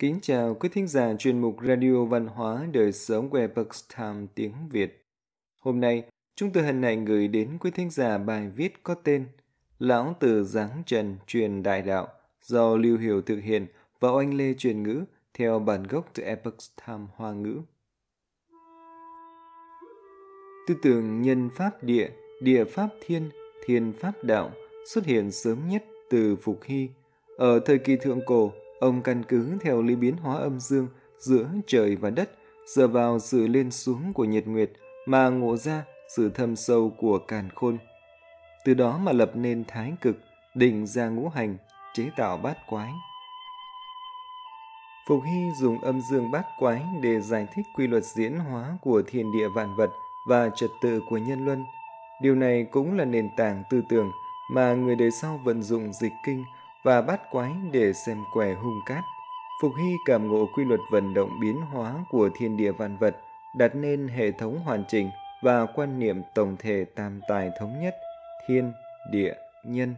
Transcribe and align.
Kính 0.00 0.18
chào 0.22 0.54
quý 0.54 0.68
thính 0.68 0.88
giả 0.88 1.14
chuyên 1.18 1.40
mục 1.40 1.56
Radio 1.66 2.04
Văn 2.04 2.26
hóa 2.26 2.66
Đời 2.72 2.92
Sống 2.92 3.30
của 3.30 3.38
Epoch 3.38 3.68
Time 3.96 4.26
tiếng 4.34 4.52
Việt. 4.70 5.04
Hôm 5.58 5.80
nay, 5.80 6.04
chúng 6.36 6.50
tôi 6.50 6.62
hân 6.62 6.82
hạnh 6.82 7.04
gửi 7.04 7.28
đến 7.28 7.58
quý 7.60 7.70
thính 7.70 7.90
giả 7.90 8.18
bài 8.18 8.48
viết 8.56 8.82
có 8.82 8.94
tên 8.94 9.26
Lão 9.78 10.16
Tử 10.20 10.44
Giáng 10.44 10.82
Trần 10.86 11.16
truyền 11.26 11.62
đại 11.62 11.82
đạo 11.82 12.08
do 12.42 12.76
Lưu 12.76 12.98
Hiểu 12.98 13.22
thực 13.22 13.40
hiện 13.40 13.66
và 14.00 14.10
Oanh 14.10 14.34
Lê 14.34 14.54
truyền 14.54 14.82
ngữ 14.82 15.04
theo 15.34 15.58
bản 15.58 15.82
gốc 15.82 16.10
từ 16.14 16.22
Epoch 16.22 16.58
Time 16.86 17.06
Hoa 17.14 17.32
ngữ. 17.32 17.60
Tư 20.66 20.74
tưởng 20.82 21.22
nhân 21.22 21.50
pháp 21.56 21.84
địa, 21.84 22.10
địa 22.42 22.64
pháp 22.64 22.88
thiên, 23.06 23.30
thiên 23.64 23.92
pháp 23.92 24.12
đạo 24.22 24.50
xuất 24.86 25.04
hiện 25.04 25.30
sớm 25.30 25.68
nhất 25.68 25.84
từ 26.10 26.36
Phục 26.36 26.60
Hy. 26.64 26.88
Ở 27.36 27.60
thời 27.60 27.78
kỳ 27.78 27.96
thượng 27.96 28.20
cổ, 28.26 28.52
ông 28.80 29.02
căn 29.02 29.22
cứ 29.28 29.58
theo 29.60 29.82
lý 29.82 29.96
biến 29.96 30.16
hóa 30.16 30.36
âm 30.36 30.60
dương 30.60 30.88
giữa 31.18 31.48
trời 31.66 31.96
và 31.96 32.10
đất, 32.10 32.30
dựa 32.74 32.86
vào 32.86 33.18
sự 33.18 33.46
lên 33.46 33.70
xuống 33.70 34.12
của 34.12 34.24
nhật 34.24 34.46
nguyệt 34.46 34.72
mà 35.06 35.28
ngộ 35.28 35.56
ra 35.56 35.84
sự 36.16 36.30
thâm 36.30 36.56
sâu 36.56 36.92
của 36.98 37.18
càn 37.28 37.50
khôn. 37.54 37.78
Từ 38.64 38.74
đó 38.74 38.98
mà 38.98 39.12
lập 39.12 39.30
nên 39.34 39.64
thái 39.68 39.92
cực, 40.00 40.16
định 40.54 40.86
ra 40.86 41.08
ngũ 41.08 41.28
hành, 41.28 41.56
chế 41.94 42.10
tạo 42.16 42.36
bát 42.36 42.56
quái. 42.68 42.90
Phục 45.08 45.20
Hy 45.26 45.50
dùng 45.60 45.80
âm 45.80 46.00
dương 46.10 46.30
bát 46.30 46.44
quái 46.58 46.82
để 47.02 47.20
giải 47.20 47.46
thích 47.54 47.66
quy 47.76 47.86
luật 47.86 48.04
diễn 48.04 48.38
hóa 48.38 48.78
của 48.82 49.02
thiên 49.06 49.32
địa 49.32 49.48
vạn 49.48 49.76
vật 49.76 49.90
và 50.28 50.50
trật 50.56 50.70
tự 50.82 51.00
của 51.10 51.18
nhân 51.18 51.44
luân. 51.44 51.64
Điều 52.22 52.34
này 52.34 52.66
cũng 52.70 52.98
là 52.98 53.04
nền 53.04 53.28
tảng 53.36 53.62
tư 53.70 53.82
tưởng 53.88 54.10
mà 54.50 54.74
người 54.74 54.96
đời 54.96 55.10
sau 55.10 55.40
vận 55.44 55.62
dụng 55.62 55.92
dịch 55.92 56.12
kinh 56.24 56.44
và 56.84 57.02
bát 57.02 57.20
quái 57.30 57.52
để 57.72 57.92
xem 57.92 58.18
què 58.34 58.54
hung 58.54 58.80
cát. 58.86 59.04
Phục 59.62 59.72
Hy 59.78 59.92
cảm 60.06 60.28
ngộ 60.28 60.48
quy 60.54 60.64
luật 60.64 60.80
vận 60.90 61.14
động 61.14 61.30
biến 61.40 61.60
hóa 61.60 61.94
của 62.10 62.30
thiên 62.38 62.56
địa 62.56 62.72
vạn 62.72 62.96
vật, 62.96 63.16
đặt 63.58 63.74
nên 63.74 64.08
hệ 64.08 64.32
thống 64.32 64.58
hoàn 64.58 64.84
chỉnh 64.88 65.10
và 65.42 65.66
quan 65.66 65.98
niệm 65.98 66.22
tổng 66.34 66.56
thể 66.58 66.84
tam 66.94 67.20
tài 67.28 67.50
thống 67.58 67.80
nhất, 67.82 67.94
thiên, 68.46 68.72
địa, 69.12 69.34
nhân. 69.64 69.94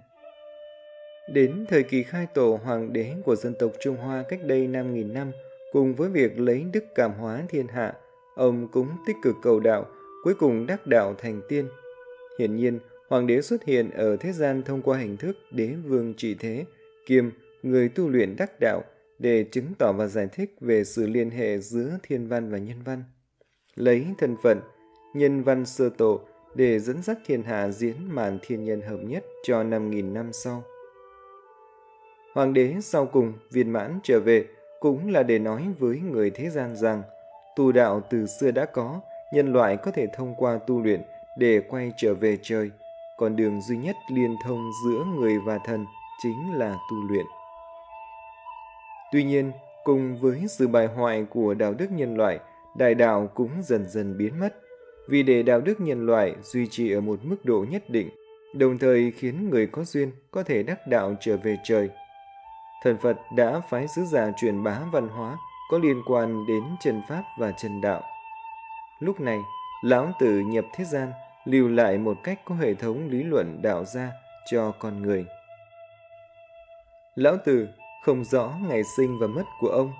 Đến 1.28 1.64
thời 1.68 1.82
kỳ 1.82 2.02
khai 2.02 2.26
tổ 2.34 2.58
hoàng 2.64 2.92
đế 2.92 3.14
của 3.24 3.36
dân 3.36 3.54
tộc 3.58 3.72
Trung 3.80 3.96
Hoa 3.96 4.24
cách 4.28 4.40
đây 4.42 4.66
5.000 4.68 5.12
năm, 5.12 5.32
cùng 5.72 5.94
với 5.94 6.08
việc 6.08 6.38
lấy 6.40 6.64
đức 6.72 6.84
cảm 6.94 7.12
hóa 7.12 7.42
thiên 7.48 7.68
hạ, 7.68 7.92
ông 8.34 8.68
cũng 8.68 8.88
tích 9.06 9.16
cực 9.22 9.36
cầu 9.42 9.60
đạo, 9.60 9.86
cuối 10.24 10.34
cùng 10.34 10.66
đắc 10.66 10.86
đạo 10.86 11.14
thành 11.18 11.40
tiên. 11.48 11.68
Hiển 12.38 12.54
nhiên, 12.54 12.78
hoàng 13.12 13.26
đế 13.26 13.42
xuất 13.42 13.64
hiện 13.64 13.90
ở 13.90 14.16
thế 14.16 14.32
gian 14.32 14.62
thông 14.62 14.82
qua 14.82 14.98
hình 14.98 15.16
thức 15.16 15.36
đế 15.50 15.66
vương 15.66 16.14
trị 16.16 16.36
thế, 16.38 16.64
kiêm 17.06 17.30
người 17.62 17.88
tu 17.88 18.08
luyện 18.08 18.36
đắc 18.36 18.60
đạo 18.60 18.82
để 19.18 19.44
chứng 19.44 19.66
tỏ 19.78 19.92
và 19.92 20.06
giải 20.06 20.28
thích 20.32 20.54
về 20.60 20.84
sự 20.84 21.06
liên 21.06 21.30
hệ 21.30 21.58
giữa 21.58 21.98
thiên 22.02 22.28
văn 22.28 22.50
và 22.50 22.58
nhân 22.58 22.82
văn. 22.84 23.04
Lấy 23.74 24.06
thân 24.18 24.36
phận, 24.42 24.60
nhân 25.14 25.42
văn 25.42 25.66
sơ 25.66 25.88
tổ 25.88 26.20
để 26.54 26.78
dẫn 26.78 27.02
dắt 27.02 27.18
thiên 27.26 27.42
hạ 27.42 27.68
diễn 27.68 27.94
màn 28.08 28.38
thiên 28.42 28.64
nhân 28.64 28.80
hợp 28.80 28.98
nhất 29.02 29.24
cho 29.44 29.62
5.000 29.64 30.12
năm 30.12 30.32
sau. 30.32 30.62
Hoàng 32.34 32.54
đế 32.54 32.74
sau 32.82 33.06
cùng 33.06 33.32
viên 33.50 33.70
mãn 33.70 33.98
trở 34.02 34.20
về 34.20 34.46
cũng 34.80 35.10
là 35.10 35.22
để 35.22 35.38
nói 35.38 35.68
với 35.78 35.98
người 35.98 36.30
thế 36.30 36.50
gian 36.50 36.76
rằng 36.76 37.02
tu 37.56 37.72
đạo 37.72 38.02
từ 38.10 38.26
xưa 38.26 38.50
đã 38.50 38.64
có, 38.64 39.00
nhân 39.34 39.52
loại 39.52 39.76
có 39.76 39.90
thể 39.90 40.06
thông 40.14 40.34
qua 40.34 40.58
tu 40.66 40.82
luyện 40.82 41.02
để 41.38 41.60
quay 41.68 41.92
trở 41.96 42.14
về 42.14 42.38
trời. 42.42 42.70
Con 43.16 43.36
đường 43.36 43.62
duy 43.62 43.76
nhất 43.76 43.96
liên 44.08 44.36
thông 44.44 44.70
giữa 44.84 45.04
người 45.04 45.38
và 45.38 45.58
thần 45.58 45.86
chính 46.22 46.54
là 46.54 46.76
tu 46.90 46.96
luyện. 47.08 47.26
Tuy 49.12 49.24
nhiên, 49.24 49.52
cùng 49.84 50.16
với 50.16 50.42
sự 50.48 50.68
bài 50.68 50.86
hoại 50.86 51.26
của 51.30 51.54
đạo 51.54 51.74
đức 51.74 51.90
nhân 51.90 52.16
loại, 52.16 52.38
đại 52.76 52.94
đạo 52.94 53.30
cũng 53.34 53.50
dần 53.62 53.88
dần 53.88 54.18
biến 54.18 54.40
mất. 54.40 54.54
Vì 55.08 55.22
để 55.22 55.42
đạo 55.42 55.60
đức 55.60 55.80
nhân 55.80 56.06
loại 56.06 56.34
duy 56.42 56.66
trì 56.70 56.92
ở 56.92 57.00
một 57.00 57.18
mức 57.22 57.44
độ 57.44 57.64
nhất 57.70 57.90
định, 57.90 58.10
đồng 58.54 58.78
thời 58.78 59.10
khiến 59.10 59.50
người 59.50 59.66
có 59.66 59.84
duyên 59.84 60.12
có 60.30 60.42
thể 60.42 60.62
đắc 60.62 60.86
đạo 60.86 61.14
trở 61.20 61.36
về 61.36 61.56
trời. 61.64 61.90
Thần 62.84 62.96
Phật 62.98 63.16
đã 63.36 63.60
phái 63.70 63.88
sứ 63.88 64.04
giả 64.04 64.30
truyền 64.36 64.62
bá 64.62 64.80
văn 64.92 65.08
hóa 65.08 65.36
có 65.70 65.78
liên 65.78 66.02
quan 66.06 66.46
đến 66.46 66.62
chân 66.80 67.02
pháp 67.08 67.22
và 67.38 67.52
chân 67.52 67.80
đạo. 67.80 68.02
Lúc 69.00 69.20
này, 69.20 69.38
Lão 69.82 70.12
Tử 70.20 70.40
nhập 70.40 70.64
thế 70.74 70.84
gian 70.84 71.12
lưu 71.44 71.68
lại 71.68 71.98
một 71.98 72.16
cách 72.24 72.40
có 72.44 72.54
hệ 72.54 72.74
thống 72.74 73.08
lý 73.10 73.22
luận 73.22 73.62
đạo 73.62 73.84
ra 73.84 74.12
cho 74.50 74.72
con 74.78 75.02
người. 75.02 75.26
Lão 77.14 77.36
Tử 77.44 77.68
không 78.04 78.24
rõ 78.24 78.52
ngày 78.68 78.82
sinh 78.96 79.18
và 79.18 79.26
mất 79.26 79.44
của 79.60 79.68
ông. 79.68 79.92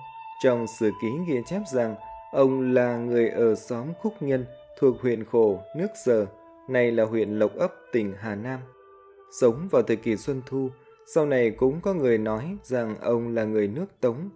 Trong 0.43 0.65
sử 0.79 0.91
ký 1.01 1.07
ghi 1.27 1.41
chép 1.45 1.61
rằng 1.73 1.95
ông 2.31 2.73
là 2.73 2.97
người 2.97 3.29
ở 3.29 3.55
xóm 3.55 3.93
Khúc 4.01 4.13
Nhân 4.21 4.45
thuộc 4.79 5.01
huyện 5.01 5.25
Khổ, 5.25 5.59
nước 5.75 5.87
Sở, 6.05 6.25
nay 6.69 6.91
là 6.91 7.03
huyện 7.03 7.39
Lộc 7.39 7.55
Ấp, 7.55 7.73
tỉnh 7.91 8.13
Hà 8.19 8.35
Nam. 8.35 8.59
Sống 9.41 9.67
vào 9.71 9.81
thời 9.81 9.95
kỳ 9.95 10.17
Xuân 10.17 10.41
Thu, 10.45 10.69
sau 11.15 11.25
này 11.25 11.51
cũng 11.51 11.81
có 11.81 11.93
người 11.93 12.17
nói 12.17 12.57
rằng 12.63 12.95
ông 13.01 13.35
là 13.35 13.43
người 13.43 13.67
nước 13.67 13.85
Tống. 14.01 14.29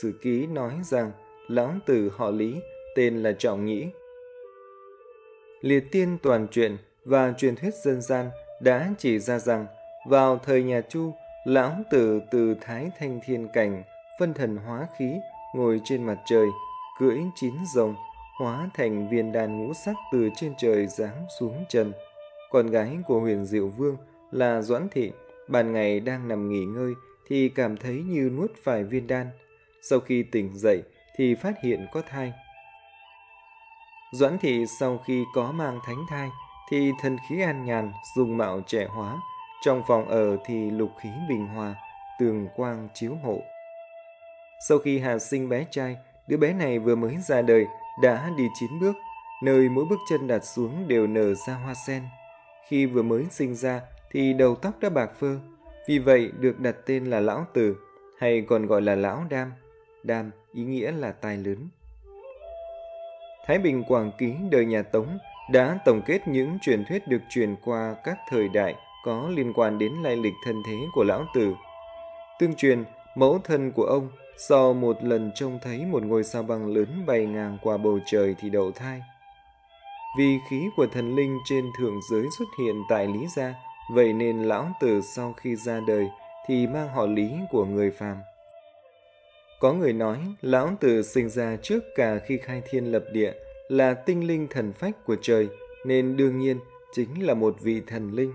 Sử 0.00 0.18
ký 0.22 0.46
nói 0.46 0.72
rằng 0.84 1.12
lão 1.48 1.74
tử 1.86 2.10
họ 2.16 2.30
Lý, 2.30 2.60
tên 2.96 3.22
là 3.22 3.32
Trọng 3.32 3.64
Nhĩ. 3.64 3.86
Liệt 5.60 5.84
tiên 5.90 6.18
toàn 6.22 6.46
truyện 6.50 6.76
và 7.04 7.34
truyền 7.38 7.56
thuyết 7.56 7.74
dân 7.74 8.00
gian 8.00 8.30
đã 8.60 8.90
chỉ 8.98 9.18
ra 9.18 9.38
rằng 9.38 9.66
vào 10.08 10.38
thời 10.38 10.62
nhà 10.62 10.80
Chu, 10.88 11.12
lão 11.44 11.76
tử 11.90 12.20
từ 12.30 12.54
Thái 12.60 12.90
Thanh 12.98 13.20
Thiên 13.24 13.48
Cảnh 13.52 13.82
phân 14.20 14.34
thần 14.34 14.56
hóa 14.56 14.86
khí 14.98 15.14
ngồi 15.54 15.80
trên 15.84 16.04
mặt 16.04 16.18
trời, 16.26 16.46
cưỡi 16.98 17.18
chín 17.34 17.54
rồng, 17.74 17.94
hóa 18.38 18.70
thành 18.74 19.08
viên 19.08 19.32
đàn 19.32 19.58
ngũ 19.58 19.72
sắc 19.74 19.94
từ 20.12 20.28
trên 20.36 20.54
trời 20.58 20.86
giáng 20.86 21.26
xuống 21.40 21.64
trần. 21.68 21.92
Con 22.50 22.66
gái 22.66 22.98
của 23.06 23.20
huyền 23.20 23.46
diệu 23.46 23.68
vương 23.68 23.96
là 24.30 24.62
Doãn 24.62 24.88
Thị, 24.90 25.12
ban 25.48 25.72
ngày 25.72 26.00
đang 26.00 26.28
nằm 26.28 26.48
nghỉ 26.48 26.64
ngơi 26.64 26.92
thì 27.28 27.48
cảm 27.48 27.76
thấy 27.76 27.94
như 27.94 28.30
nuốt 28.36 28.50
phải 28.62 28.84
viên 28.84 29.06
đan. 29.06 29.26
Sau 29.82 30.00
khi 30.00 30.22
tỉnh 30.22 30.58
dậy 30.58 30.82
thì 31.16 31.34
phát 31.34 31.54
hiện 31.62 31.86
có 31.92 32.02
thai. 32.08 32.32
Doãn 34.12 34.38
Thị 34.38 34.66
sau 34.66 34.98
khi 34.98 35.24
có 35.34 35.52
mang 35.52 35.80
thánh 35.84 36.06
thai 36.08 36.30
thì 36.70 36.92
thần 37.00 37.16
khí 37.28 37.40
an 37.40 37.64
nhàn, 37.64 37.92
dùng 38.16 38.36
mạo 38.36 38.60
trẻ 38.66 38.86
hóa, 38.86 39.16
trong 39.62 39.82
phòng 39.88 40.08
ở 40.08 40.36
thì 40.44 40.70
lục 40.70 40.90
khí 41.00 41.08
bình 41.28 41.46
hòa, 41.46 41.74
tường 42.18 42.48
quang 42.56 42.88
chiếu 42.94 43.14
hộ. 43.14 43.42
Sau 44.68 44.78
khi 44.78 44.98
hạ 44.98 45.18
sinh 45.18 45.48
bé 45.48 45.66
trai, 45.70 45.96
đứa 46.28 46.36
bé 46.36 46.52
này 46.52 46.78
vừa 46.78 46.96
mới 46.96 47.16
ra 47.28 47.42
đời 47.42 47.66
đã 48.02 48.30
đi 48.36 48.48
chín 48.60 48.80
bước, 48.80 48.96
nơi 49.42 49.68
mỗi 49.68 49.84
bước 49.84 49.98
chân 50.10 50.26
đặt 50.26 50.44
xuống 50.44 50.88
đều 50.88 51.06
nở 51.06 51.34
ra 51.34 51.54
hoa 51.54 51.74
sen. 51.86 52.02
Khi 52.68 52.86
vừa 52.86 53.02
mới 53.02 53.26
sinh 53.30 53.54
ra 53.54 53.80
thì 54.10 54.32
đầu 54.32 54.54
tóc 54.54 54.74
đã 54.80 54.90
bạc 54.90 55.10
phơ, 55.18 55.38
vì 55.88 55.98
vậy 55.98 56.32
được 56.38 56.60
đặt 56.60 56.76
tên 56.86 57.04
là 57.04 57.20
Lão 57.20 57.46
Tử, 57.52 57.76
hay 58.18 58.44
còn 58.48 58.66
gọi 58.66 58.82
là 58.82 58.94
Lão 58.94 59.24
Đam. 59.30 59.52
Đam 60.02 60.30
ý 60.52 60.64
nghĩa 60.64 60.92
là 60.92 61.12
tài 61.12 61.36
lớn. 61.36 61.68
Thái 63.50 63.58
Bình 63.58 63.84
Quảng 63.84 64.12
Ký 64.18 64.34
đời 64.50 64.64
nhà 64.64 64.82
Tống 64.82 65.18
đã 65.50 65.78
tổng 65.84 66.02
kết 66.06 66.28
những 66.28 66.58
truyền 66.62 66.84
thuyết 66.84 67.08
được 67.08 67.22
truyền 67.28 67.56
qua 67.64 67.94
các 68.04 68.18
thời 68.28 68.48
đại 68.48 68.74
có 69.04 69.28
liên 69.28 69.52
quan 69.52 69.78
đến 69.78 69.92
lai 70.02 70.16
lịch 70.16 70.32
thân 70.44 70.62
thế 70.66 70.76
của 70.92 71.04
Lão 71.04 71.24
Tử. 71.34 71.54
Tương 72.38 72.54
truyền, 72.54 72.84
mẫu 73.14 73.38
thân 73.44 73.72
của 73.72 73.82
ông 73.82 74.08
sau 74.48 74.74
một 74.74 74.96
lần 75.04 75.30
trông 75.34 75.58
thấy 75.62 75.86
một 75.86 76.02
ngôi 76.02 76.24
sao 76.24 76.42
băng 76.42 76.66
lớn 76.66 77.04
bay 77.06 77.26
ngang 77.26 77.58
qua 77.62 77.76
bầu 77.76 77.98
trời 78.06 78.34
thì 78.40 78.50
đậu 78.50 78.72
thai. 78.72 79.02
Vì 80.18 80.38
khí 80.50 80.68
của 80.76 80.86
thần 80.86 81.16
linh 81.16 81.38
trên 81.44 81.64
thượng 81.78 82.00
giới 82.10 82.24
xuất 82.38 82.46
hiện 82.58 82.82
tại 82.88 83.06
Lý 83.06 83.26
Gia, 83.36 83.54
vậy 83.94 84.12
nên 84.12 84.42
lão 84.42 84.68
tử 84.80 85.00
sau 85.16 85.32
khi 85.32 85.56
ra 85.56 85.80
đời 85.86 86.08
thì 86.46 86.66
mang 86.66 86.88
họ 86.88 87.06
Lý 87.06 87.32
của 87.50 87.64
người 87.64 87.90
phàm. 87.90 88.16
Có 89.60 89.72
người 89.72 89.92
nói 89.92 90.34
lão 90.40 90.76
tử 90.80 91.02
sinh 91.02 91.28
ra 91.28 91.56
trước 91.56 91.84
cả 91.94 92.18
khi 92.26 92.38
khai 92.38 92.62
thiên 92.70 92.92
lập 92.92 93.04
địa 93.12 93.32
là 93.68 93.94
tinh 93.94 94.26
linh 94.26 94.46
thần 94.50 94.72
phách 94.72 95.04
của 95.04 95.16
trời 95.22 95.48
nên 95.86 96.16
đương 96.16 96.38
nhiên 96.38 96.58
chính 96.92 97.26
là 97.26 97.34
một 97.34 97.56
vị 97.60 97.82
thần 97.86 98.12
linh. 98.12 98.32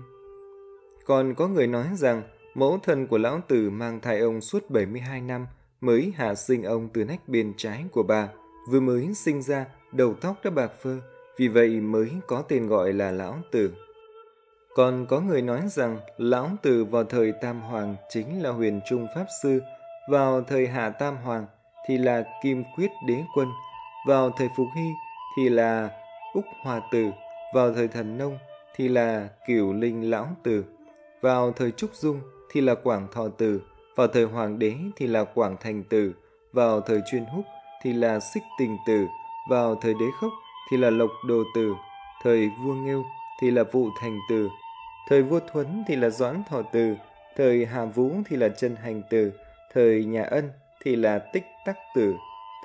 Còn 1.04 1.34
có 1.34 1.48
người 1.48 1.66
nói 1.66 1.86
rằng 1.94 2.22
mẫu 2.54 2.78
thân 2.82 3.06
của 3.06 3.18
lão 3.18 3.40
tử 3.48 3.70
mang 3.70 4.00
thai 4.00 4.18
ông 4.18 4.40
suốt 4.40 4.70
72 4.70 5.20
năm 5.20 5.46
mới 5.80 6.12
hạ 6.16 6.34
sinh 6.34 6.62
ông 6.62 6.88
từ 6.92 7.04
nách 7.04 7.28
bên 7.28 7.54
trái 7.56 7.84
của 7.92 8.02
bà, 8.02 8.28
vừa 8.70 8.80
mới 8.80 9.14
sinh 9.14 9.42
ra 9.42 9.66
đầu 9.92 10.14
tóc 10.20 10.36
đã 10.44 10.50
bạc 10.50 10.70
phơ, 10.82 10.96
vì 11.36 11.48
vậy 11.48 11.80
mới 11.80 12.10
có 12.26 12.42
tên 12.48 12.68
gọi 12.68 12.92
là 12.92 13.10
lão 13.10 13.38
tử. 13.52 13.70
Còn 14.74 15.06
có 15.06 15.20
người 15.20 15.42
nói 15.42 15.62
rằng 15.68 15.98
lão 16.16 16.50
tử 16.62 16.84
vào 16.84 17.04
thời 17.04 17.32
Tam 17.42 17.60
Hoàng 17.60 17.96
chính 18.08 18.42
là 18.42 18.50
huyền 18.50 18.80
trung 18.88 19.06
pháp 19.14 19.26
sư, 19.42 19.60
vào 20.08 20.42
thời 20.42 20.66
hà 20.66 20.90
Tam 20.90 21.16
Hoàng 21.16 21.46
thì 21.86 21.98
là 21.98 22.24
Kim 22.42 22.64
Quyết 22.76 22.90
Đế 23.06 23.22
Quân, 23.34 23.48
vào 24.06 24.30
thời 24.30 24.48
Phục 24.56 24.66
Hy 24.76 24.90
thì 25.36 25.48
là 25.48 25.90
Úc 26.34 26.44
Hòa 26.62 26.80
Tử, 26.90 27.10
vào 27.54 27.74
thời 27.74 27.88
Thần 27.88 28.18
Nông 28.18 28.38
thì 28.76 28.88
là 28.88 29.28
Cửu 29.46 29.72
Linh 29.72 30.10
Lão 30.10 30.28
Tử, 30.42 30.64
vào 31.20 31.52
thời 31.52 31.70
Trúc 31.70 31.94
Dung 31.94 32.20
thì 32.52 32.60
là 32.60 32.74
Quảng 32.74 33.06
Thọ 33.12 33.28
Tử, 33.28 33.62
vào 33.96 34.06
thời 34.06 34.24
Hoàng 34.24 34.58
đế 34.58 34.74
thì 34.96 35.06
là 35.06 35.24
Quảng 35.24 35.56
Thành 35.60 35.82
Tử, 35.84 36.12
vào 36.52 36.80
thời 36.80 37.00
chuyên 37.10 37.24
húc 37.24 37.44
thì 37.82 37.92
là 37.92 38.20
xích 38.20 38.42
tình 38.58 38.76
tử, 38.86 39.06
vào 39.50 39.74
thời 39.74 39.94
đế 39.94 40.06
khốc 40.20 40.32
thì 40.70 40.76
là 40.76 40.90
lộc 40.90 41.10
đồ 41.26 41.42
tử, 41.54 41.74
thời 42.22 42.50
vua 42.64 42.74
nghêu 42.74 43.04
thì 43.40 43.50
là 43.50 43.62
vụ 43.72 43.88
thành 44.00 44.18
tử, 44.28 44.48
thời 45.08 45.22
vua 45.22 45.40
thuấn 45.52 45.84
thì 45.88 45.96
là 45.96 46.10
doãn 46.10 46.42
thọ 46.48 46.62
tử, 46.62 46.94
thời 47.36 47.66
hà 47.66 47.84
vũ 47.84 48.10
thì 48.28 48.36
là 48.36 48.48
chân 48.48 48.76
hành 48.76 49.02
tử, 49.10 49.32
thời 49.76 50.04
nhà 50.04 50.22
ân 50.22 50.50
thì 50.84 50.96
là 50.96 51.18
tích 51.18 51.44
tắc 51.66 51.76
tử, 51.94 52.14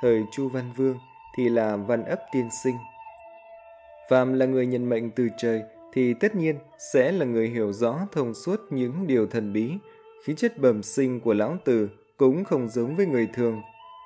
thời 0.01 0.23
chu 0.31 0.49
văn 0.49 0.71
vương 0.77 0.97
thì 1.35 1.49
là 1.49 1.75
văn 1.75 2.05
ấp 2.05 2.19
tiên 2.31 2.49
sinh. 2.63 2.75
Phàm 4.09 4.33
là 4.33 4.45
người 4.45 4.65
nhận 4.65 4.89
mệnh 4.89 5.11
từ 5.11 5.29
trời 5.37 5.61
thì 5.93 6.13
tất 6.13 6.35
nhiên 6.35 6.55
sẽ 6.93 7.11
là 7.11 7.25
người 7.25 7.49
hiểu 7.49 7.73
rõ 7.73 7.99
thông 8.11 8.33
suốt 8.33 8.59
những 8.69 9.07
điều 9.07 9.27
thần 9.27 9.53
bí. 9.53 9.73
Khí 10.25 10.33
chất 10.37 10.57
bẩm 10.57 10.83
sinh 10.83 11.19
của 11.19 11.33
lão 11.33 11.57
tử 11.65 11.89
cũng 12.17 12.43
không 12.43 12.69
giống 12.69 12.95
với 12.95 13.05
người 13.05 13.27
thường. 13.33 13.61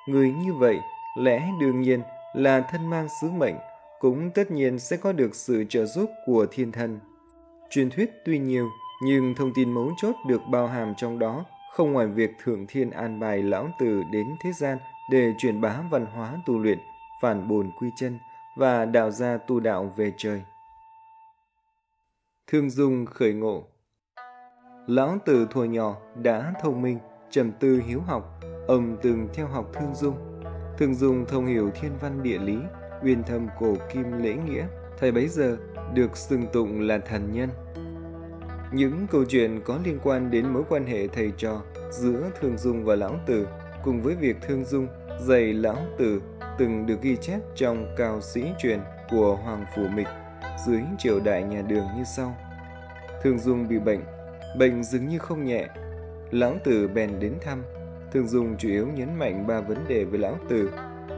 Người 0.09 0.31
như 0.31 0.53
vậy 0.53 0.77
lẽ 1.17 1.49
đương 1.61 1.81
nhiên 1.81 2.01
là 2.35 2.61
thân 2.71 2.89
mang 2.89 3.07
sứ 3.21 3.29
mệnh, 3.29 3.55
cũng 3.99 4.31
tất 4.31 4.51
nhiên 4.51 4.79
sẽ 4.79 4.97
có 4.97 5.11
được 5.11 5.35
sự 5.35 5.65
trợ 5.69 5.85
giúp 5.85 6.09
của 6.25 6.45
thiên 6.51 6.71
thần. 6.71 6.99
Truyền 7.69 7.89
thuyết 7.89 8.11
tuy 8.25 8.39
nhiều, 8.39 8.69
nhưng 9.03 9.35
thông 9.35 9.51
tin 9.55 9.73
mấu 9.73 9.91
chốt 10.01 10.15
được 10.27 10.41
bao 10.51 10.67
hàm 10.67 10.93
trong 10.97 11.19
đó 11.19 11.45
không 11.75 11.93
ngoài 11.93 12.07
việc 12.07 12.31
thượng 12.43 12.65
thiên 12.67 12.91
an 12.91 13.19
bài 13.19 13.43
lão 13.43 13.69
tử 13.79 14.03
đến 14.11 14.35
thế 14.43 14.51
gian 14.53 14.77
để 15.11 15.33
truyền 15.37 15.61
bá 15.61 15.81
văn 15.91 16.05
hóa 16.05 16.37
tu 16.45 16.59
luyện, 16.59 16.79
phản 17.21 17.47
bồn 17.47 17.71
quy 17.79 17.89
chân 17.95 18.19
và 18.57 18.85
đạo 18.85 19.11
gia 19.11 19.37
tu 19.37 19.59
đạo 19.59 19.93
về 19.97 20.11
trời. 20.17 20.41
Thương 22.47 22.69
Dung 22.69 23.05
khởi 23.05 23.33
ngộ 23.33 23.63
Lão 24.87 25.17
tử 25.25 25.47
thuở 25.51 25.63
nhỏ 25.63 25.95
đã 26.15 26.53
thông 26.61 26.81
minh, 26.81 26.99
trầm 27.29 27.51
tư 27.51 27.81
hiếu 27.87 28.01
học, 28.01 28.39
ông 28.67 28.97
từng 29.01 29.27
theo 29.33 29.47
học 29.47 29.71
Thương 29.73 29.95
Dung. 29.95 30.41
Thương 30.77 30.95
Dung 30.95 31.25
thông 31.27 31.45
hiểu 31.45 31.71
thiên 31.81 31.91
văn 32.01 32.23
địa 32.23 32.37
lý, 32.37 32.57
uyên 33.03 33.23
thâm 33.23 33.47
cổ 33.59 33.75
kim 33.93 34.23
lễ 34.23 34.33
nghĩa, 34.33 34.67
thầy 34.99 35.11
bấy 35.11 35.27
giờ 35.27 35.57
được 35.93 36.17
xưng 36.17 36.45
tụng 36.53 36.81
là 36.81 36.97
thần 36.97 37.31
nhân. 37.31 37.49
Những 38.71 39.07
câu 39.11 39.25
chuyện 39.25 39.61
có 39.65 39.79
liên 39.85 39.99
quan 40.03 40.31
đến 40.31 40.47
mối 40.47 40.63
quan 40.69 40.85
hệ 40.85 41.07
thầy 41.07 41.31
trò 41.37 41.61
giữa 41.91 42.29
Thương 42.41 42.57
Dung 42.57 42.85
và 42.85 42.95
Lão 42.95 43.19
Tử 43.25 43.47
cùng 43.83 44.01
với 44.01 44.15
việc 44.15 44.35
Thương 44.47 44.65
Dung 44.65 44.87
dạy 45.19 45.53
Lão 45.53 45.77
Tử 45.97 46.21
từng 46.57 46.85
được 46.85 47.01
ghi 47.01 47.17
chép 47.21 47.39
trong 47.55 47.95
cao 47.97 48.21
sĩ 48.21 48.45
truyền 48.59 48.79
của 49.09 49.35
Hoàng 49.35 49.65
Phủ 49.75 49.87
Mịch 49.95 50.07
dưới 50.67 50.81
triều 50.97 51.19
đại 51.19 51.43
nhà 51.43 51.61
đường 51.61 51.85
như 51.97 52.03
sau. 52.15 52.35
Thương 53.23 53.39
Dung 53.39 53.67
bị 53.67 53.79
bệnh, 53.79 54.01
bệnh 54.59 54.83
dường 54.83 55.07
như 55.07 55.17
không 55.17 55.45
nhẹ. 55.45 55.67
Lão 56.31 56.55
Tử 56.63 56.87
bèn 56.87 57.19
đến 57.19 57.33
thăm. 57.41 57.63
Thương 58.11 58.27
Dung 58.27 58.57
chủ 58.57 58.69
yếu 58.69 58.87
nhấn 58.87 59.19
mạnh 59.19 59.47
ba 59.47 59.61
vấn 59.61 59.77
đề 59.87 60.03
với 60.03 60.19
Lão 60.19 60.37
Tử. 60.49 60.69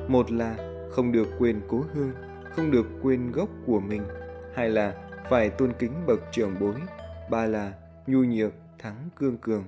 Một 0.07 0.31
là 0.31 0.55
không 0.91 1.11
được 1.11 1.27
quên 1.39 1.61
cố 1.67 1.83
hương, 1.94 2.11
không 2.55 2.71
được 2.71 2.85
quên 3.01 3.31
gốc 3.31 3.49
của 3.65 3.79
mình. 3.79 4.01
Hai 4.53 4.69
là 4.69 4.94
phải 5.29 5.49
tôn 5.49 5.73
kính 5.79 5.91
bậc 6.07 6.19
trưởng 6.31 6.55
bối. 6.59 6.75
Ba 7.29 7.45
là 7.45 7.74
nhu 8.07 8.24
nhược 8.24 8.53
thắng 8.79 9.09
cương 9.15 9.38
cường. 9.38 9.63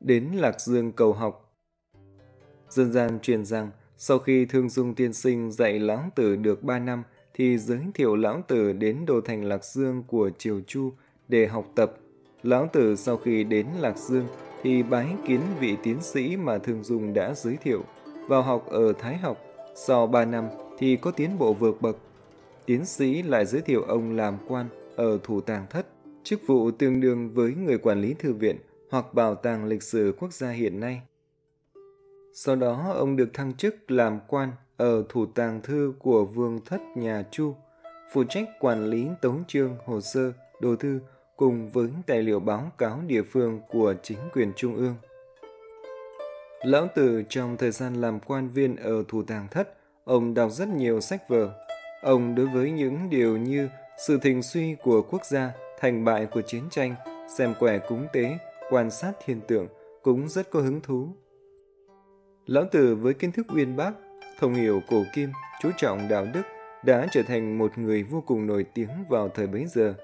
Đến 0.00 0.28
Lạc 0.34 0.60
Dương 0.60 0.92
cầu 0.92 1.12
học 1.12 1.54
Dân 2.68 2.92
gian 2.92 3.20
truyền 3.20 3.44
rằng 3.44 3.70
sau 3.96 4.18
khi 4.18 4.44
Thương 4.44 4.68
Dung 4.68 4.94
tiên 4.94 5.12
sinh 5.12 5.52
dạy 5.52 5.78
Lão 5.78 6.04
Tử 6.14 6.36
được 6.36 6.62
ba 6.62 6.78
năm 6.78 7.02
thì 7.34 7.58
giới 7.58 7.80
thiệu 7.94 8.16
Lão 8.16 8.42
Tử 8.48 8.72
đến 8.72 9.06
đô 9.06 9.20
thành 9.20 9.44
Lạc 9.44 9.64
Dương 9.64 10.02
của 10.06 10.30
Triều 10.38 10.60
Chu 10.66 10.92
để 11.28 11.46
học 11.46 11.66
tập. 11.74 11.94
Lão 12.42 12.68
Tử 12.72 12.96
sau 12.96 13.16
khi 13.16 13.44
đến 13.44 13.66
Lạc 13.80 13.98
Dương 13.98 14.26
thì 14.62 14.82
bái 14.82 15.16
kiến 15.26 15.40
vị 15.60 15.76
tiến 15.82 16.02
sĩ 16.02 16.36
mà 16.36 16.58
Thương 16.58 16.84
Dung 16.84 17.14
đã 17.14 17.34
giới 17.34 17.56
thiệu. 17.56 17.82
Vào 18.28 18.42
học 18.42 18.66
ở 18.70 18.92
Thái 18.92 19.16
học, 19.16 19.38
sau 19.74 20.06
3 20.06 20.24
năm 20.24 20.48
thì 20.78 20.96
có 20.96 21.10
tiến 21.10 21.38
bộ 21.38 21.54
vượt 21.54 21.82
bậc. 21.82 21.96
Tiến 22.66 22.84
sĩ 22.84 23.22
lại 23.22 23.46
giới 23.46 23.60
thiệu 23.60 23.82
ông 23.82 24.16
làm 24.16 24.38
quan 24.48 24.68
ở 24.96 25.18
Thủ 25.22 25.40
tàng 25.40 25.66
Thất, 25.70 25.86
chức 26.24 26.40
vụ 26.46 26.70
tương 26.70 27.00
đương 27.00 27.28
với 27.28 27.54
người 27.54 27.78
quản 27.78 28.00
lý 28.00 28.14
thư 28.18 28.32
viện 28.32 28.56
hoặc 28.90 29.14
bảo 29.14 29.34
tàng 29.34 29.64
lịch 29.64 29.82
sử 29.82 30.14
quốc 30.18 30.32
gia 30.32 30.50
hiện 30.50 30.80
nay. 30.80 31.02
Sau 32.34 32.56
đó 32.56 32.92
ông 32.94 33.16
được 33.16 33.28
thăng 33.34 33.54
chức 33.54 33.90
làm 33.90 34.20
quan 34.28 34.52
ở 34.76 35.04
thủ 35.08 35.26
tàng 35.26 35.60
thư 35.62 35.94
của 35.98 36.24
vương 36.24 36.60
thất 36.64 36.80
nhà 36.96 37.24
Chu, 37.30 37.54
phụ 38.12 38.24
trách 38.24 38.48
quản 38.60 38.86
lý 38.86 39.08
tống 39.20 39.44
chương, 39.48 39.76
hồ 39.86 40.00
sơ, 40.00 40.32
đồ 40.60 40.76
thư 40.76 41.00
cùng 41.36 41.68
với 41.68 41.88
tài 42.06 42.22
liệu 42.22 42.40
báo 42.40 42.72
cáo 42.78 43.00
địa 43.06 43.22
phương 43.22 43.60
của 43.68 43.94
chính 44.02 44.18
quyền 44.32 44.52
trung 44.56 44.76
ương. 44.76 44.94
Lão 46.62 46.88
Tử 46.94 47.22
trong 47.28 47.56
thời 47.56 47.70
gian 47.70 47.94
làm 47.94 48.20
quan 48.20 48.48
viên 48.48 48.76
ở 48.76 49.04
thủ 49.08 49.22
tàng 49.22 49.48
thất, 49.50 49.74
ông 50.04 50.34
đọc 50.34 50.52
rất 50.52 50.68
nhiều 50.68 51.00
sách 51.00 51.28
vở. 51.28 51.66
Ông 52.02 52.34
đối 52.34 52.46
với 52.46 52.70
những 52.70 53.10
điều 53.10 53.36
như 53.36 53.68
sự 54.06 54.18
thịnh 54.18 54.42
suy 54.42 54.76
của 54.82 55.02
quốc 55.02 55.24
gia, 55.24 55.52
thành 55.80 56.04
bại 56.04 56.26
của 56.26 56.42
chiến 56.42 56.62
tranh, 56.70 56.94
xem 57.38 57.54
quẻ 57.58 57.78
cúng 57.78 58.06
tế, 58.12 58.38
quan 58.70 58.90
sát 58.90 59.12
thiên 59.24 59.40
tượng 59.40 59.66
cũng 60.02 60.28
rất 60.28 60.50
có 60.50 60.60
hứng 60.60 60.80
thú. 60.80 61.08
Lão 62.46 62.64
Tử 62.72 62.94
với 62.94 63.14
kiến 63.14 63.32
thức 63.32 63.46
uyên 63.54 63.76
bác, 63.76 63.92
thông 64.38 64.54
hiểu 64.54 64.80
cổ 64.90 65.02
kim, 65.14 65.30
chú 65.62 65.70
trọng 65.76 66.08
đạo 66.08 66.26
đức, 66.34 66.42
đã 66.84 67.06
trở 67.12 67.22
thành 67.22 67.58
một 67.58 67.78
người 67.78 68.02
vô 68.02 68.22
cùng 68.26 68.46
nổi 68.46 68.66
tiếng 68.74 68.88
vào 69.08 69.28
thời 69.28 69.46
bấy 69.46 69.66
giờ. 69.66 69.94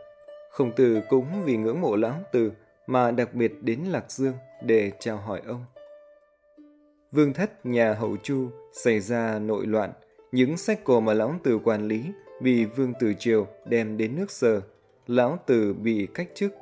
Khổng 0.51 0.73
tử 0.77 1.01
cũng 1.09 1.27
vì 1.45 1.57
ngưỡng 1.57 1.81
mộ 1.81 1.97
Lão 1.97 2.23
Tử 2.33 2.53
mà 2.87 3.11
đặc 3.11 3.35
biệt 3.35 3.53
đến 3.61 3.81
Lạc 3.81 4.11
Dương 4.11 4.35
để 4.63 4.93
chào 5.01 5.17
hỏi 5.17 5.41
ông. 5.47 5.65
Vương 7.13 7.33
thất 7.33 7.67
nhà 7.67 7.95
hậu 7.95 8.17
Chu 8.23 8.49
xảy 8.73 9.01
ra 9.01 9.39
nội 9.39 9.67
loạn, 9.67 9.93
những 10.33 10.57
sách 10.57 10.85
cổ 10.85 11.01
mà 11.01 11.15
Lão 11.15 11.35
Tử 11.43 11.59
quản 11.65 11.89
lý 11.89 12.13
bị 12.41 12.65
Vương 12.65 12.93
Tử 13.01 13.15
Triều 13.19 13.47
đem 13.65 13.97
đến 13.97 14.17
nước 14.17 14.31
Sở, 14.31 14.61
Lão 15.07 15.39
Tử 15.47 15.75
bị 15.75 16.07
cách 16.15 16.29
chức. 16.35 16.55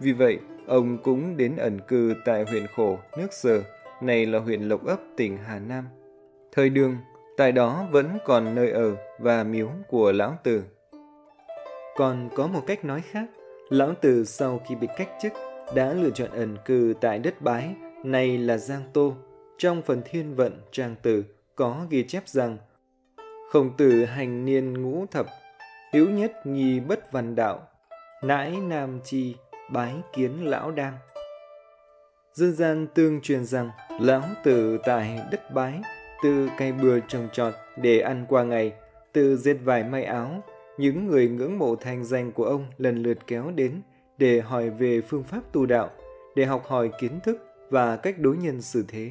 Vì 0.00 0.12
vậy, 0.12 0.38
ông 0.66 0.98
cũng 1.02 1.36
đến 1.36 1.56
ẩn 1.56 1.80
cư 1.88 2.14
tại 2.24 2.44
huyện 2.44 2.66
khổ 2.66 2.98
nước 3.18 3.32
Sở, 3.32 3.62
này 4.02 4.26
là 4.26 4.38
huyện 4.38 4.62
Lộc 4.62 4.86
Ấp, 4.86 5.00
tỉnh 5.16 5.36
Hà 5.36 5.58
Nam. 5.58 5.84
Thời 6.52 6.70
đường, 6.70 6.96
tại 7.36 7.52
đó 7.52 7.86
vẫn 7.90 8.18
còn 8.24 8.54
nơi 8.54 8.70
ở 8.70 8.96
và 9.18 9.44
miếu 9.44 9.68
của 9.88 10.12
Lão 10.12 10.38
Tử. 10.42 10.62
Còn 11.96 12.28
có 12.36 12.46
một 12.46 12.62
cách 12.66 12.84
nói 12.84 13.02
khác, 13.10 13.24
Lão 13.68 13.94
Tử 13.94 14.24
sau 14.24 14.60
khi 14.68 14.74
bị 14.74 14.88
cách 14.96 15.08
chức 15.22 15.32
đã 15.74 15.92
lựa 15.92 16.10
chọn 16.10 16.30
ẩn 16.30 16.56
cư 16.64 16.94
tại 17.00 17.18
đất 17.18 17.42
bái, 17.42 17.74
này 18.04 18.38
là 18.38 18.56
Giang 18.56 18.82
Tô. 18.92 19.14
Trong 19.58 19.82
phần 19.82 20.02
thiên 20.04 20.34
vận 20.34 20.60
trang 20.72 20.94
tử 21.02 21.24
có 21.54 21.86
ghi 21.90 22.04
chép 22.08 22.28
rằng 22.28 22.58
Khổng 23.52 23.76
tử 23.76 24.04
hành 24.04 24.44
niên 24.44 24.82
ngũ 24.82 25.06
thập, 25.10 25.26
hiếu 25.92 26.10
nhất 26.10 26.46
nhi 26.46 26.80
bất 26.80 27.12
văn 27.12 27.34
đạo, 27.34 27.68
nãi 28.22 28.56
nam 28.68 29.00
chi, 29.04 29.36
bái 29.72 29.94
kiến 30.12 30.44
lão 30.44 30.70
đam. 30.70 30.94
Dân 32.32 32.52
gian 32.52 32.86
tương 32.94 33.20
truyền 33.20 33.44
rằng 33.44 33.70
lão 34.00 34.22
tử 34.44 34.78
tại 34.84 35.20
đất 35.30 35.54
bái 35.54 35.80
từ 36.22 36.48
cây 36.58 36.72
bừa 36.72 37.00
trồng 37.00 37.28
trọt 37.32 37.54
để 37.76 38.00
ăn 38.00 38.26
qua 38.28 38.42
ngày, 38.42 38.72
từ 39.12 39.36
dệt 39.36 39.56
vải 39.64 39.84
may 39.84 40.04
áo, 40.04 40.42
những 40.78 41.06
người 41.06 41.28
ngưỡng 41.28 41.58
mộ 41.58 41.76
thành 41.76 42.04
danh 42.04 42.32
của 42.32 42.44
ông 42.44 42.66
lần 42.78 43.02
lượt 43.02 43.18
kéo 43.26 43.50
đến 43.54 43.82
để 44.18 44.40
hỏi 44.40 44.70
về 44.70 45.00
phương 45.00 45.24
pháp 45.24 45.40
tu 45.52 45.66
đạo, 45.66 45.90
để 46.36 46.44
học 46.44 46.64
hỏi 46.66 46.90
kiến 47.00 47.20
thức 47.20 47.36
và 47.70 47.96
cách 47.96 48.18
đối 48.18 48.36
nhân 48.36 48.62
xử 48.62 48.84
thế. 48.88 49.10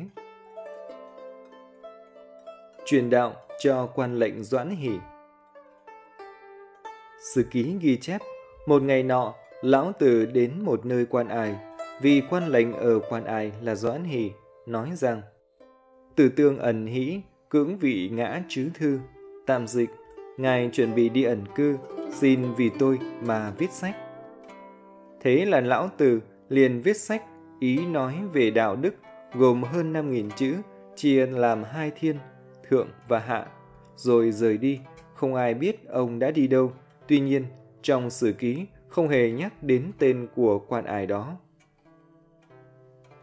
Truyền 2.85 3.09
đạo 3.09 3.35
cho 3.59 3.87
quan 3.95 4.19
lệnh 4.19 4.43
Doãn 4.43 4.69
Hỷ 4.69 4.91
Sử 7.35 7.43
ký 7.43 7.77
ghi 7.81 7.97
chép, 7.97 8.21
một 8.67 8.81
ngày 8.81 9.03
nọ, 9.03 9.33
lão 9.61 9.91
tử 9.99 10.25
đến 10.25 10.51
một 10.61 10.85
nơi 10.85 11.05
quan 11.05 11.27
ai 11.27 11.55
vì 12.01 12.21
quan 12.29 12.47
lệnh 12.47 12.73
ở 12.73 12.99
quan 13.09 13.23
ai 13.25 13.51
là 13.61 13.75
Doãn 13.75 14.03
Hỷ, 14.03 14.31
nói 14.65 14.91
rằng 14.93 15.21
Tử 16.15 16.29
tương 16.29 16.57
ẩn 16.57 16.85
hĩ, 16.85 17.21
cưỡng 17.49 17.77
vị 17.77 18.09
ngã 18.13 18.43
chứ 18.49 18.69
thư, 18.73 18.99
tạm 19.45 19.67
dịch, 19.67 19.89
Ngài 20.37 20.69
chuẩn 20.73 20.95
bị 20.95 21.09
đi 21.09 21.23
ẩn 21.23 21.43
cư, 21.55 21.77
xin 22.11 22.53
vì 22.57 22.69
tôi 22.79 22.99
mà 23.21 23.51
viết 23.57 23.71
sách. 23.71 23.95
Thế 25.21 25.45
là 25.45 25.61
lão 25.61 25.89
tử 25.97 26.19
liền 26.49 26.81
viết 26.81 26.97
sách 26.97 27.23
ý 27.59 27.85
nói 27.85 28.15
về 28.33 28.51
đạo 28.51 28.75
đức 28.75 28.95
gồm 29.33 29.63
hơn 29.63 29.93
5.000 29.93 30.29
chữ, 30.29 30.55
chia 30.95 31.25
làm 31.25 31.63
hai 31.63 31.91
thiên, 31.99 32.15
thượng 32.69 32.87
và 33.07 33.19
hạ, 33.19 33.47
rồi 33.95 34.31
rời 34.31 34.57
đi, 34.57 34.79
không 35.13 35.35
ai 35.35 35.53
biết 35.53 35.87
ông 35.87 36.19
đã 36.19 36.31
đi 36.31 36.47
đâu. 36.47 36.71
Tuy 37.07 37.19
nhiên, 37.19 37.45
trong 37.81 38.09
sử 38.09 38.33
ký 38.33 38.65
không 38.87 39.07
hề 39.07 39.31
nhắc 39.31 39.63
đến 39.63 39.91
tên 39.99 40.27
của 40.35 40.59
quan 40.59 40.85
ai 40.85 41.05
đó. 41.05 41.37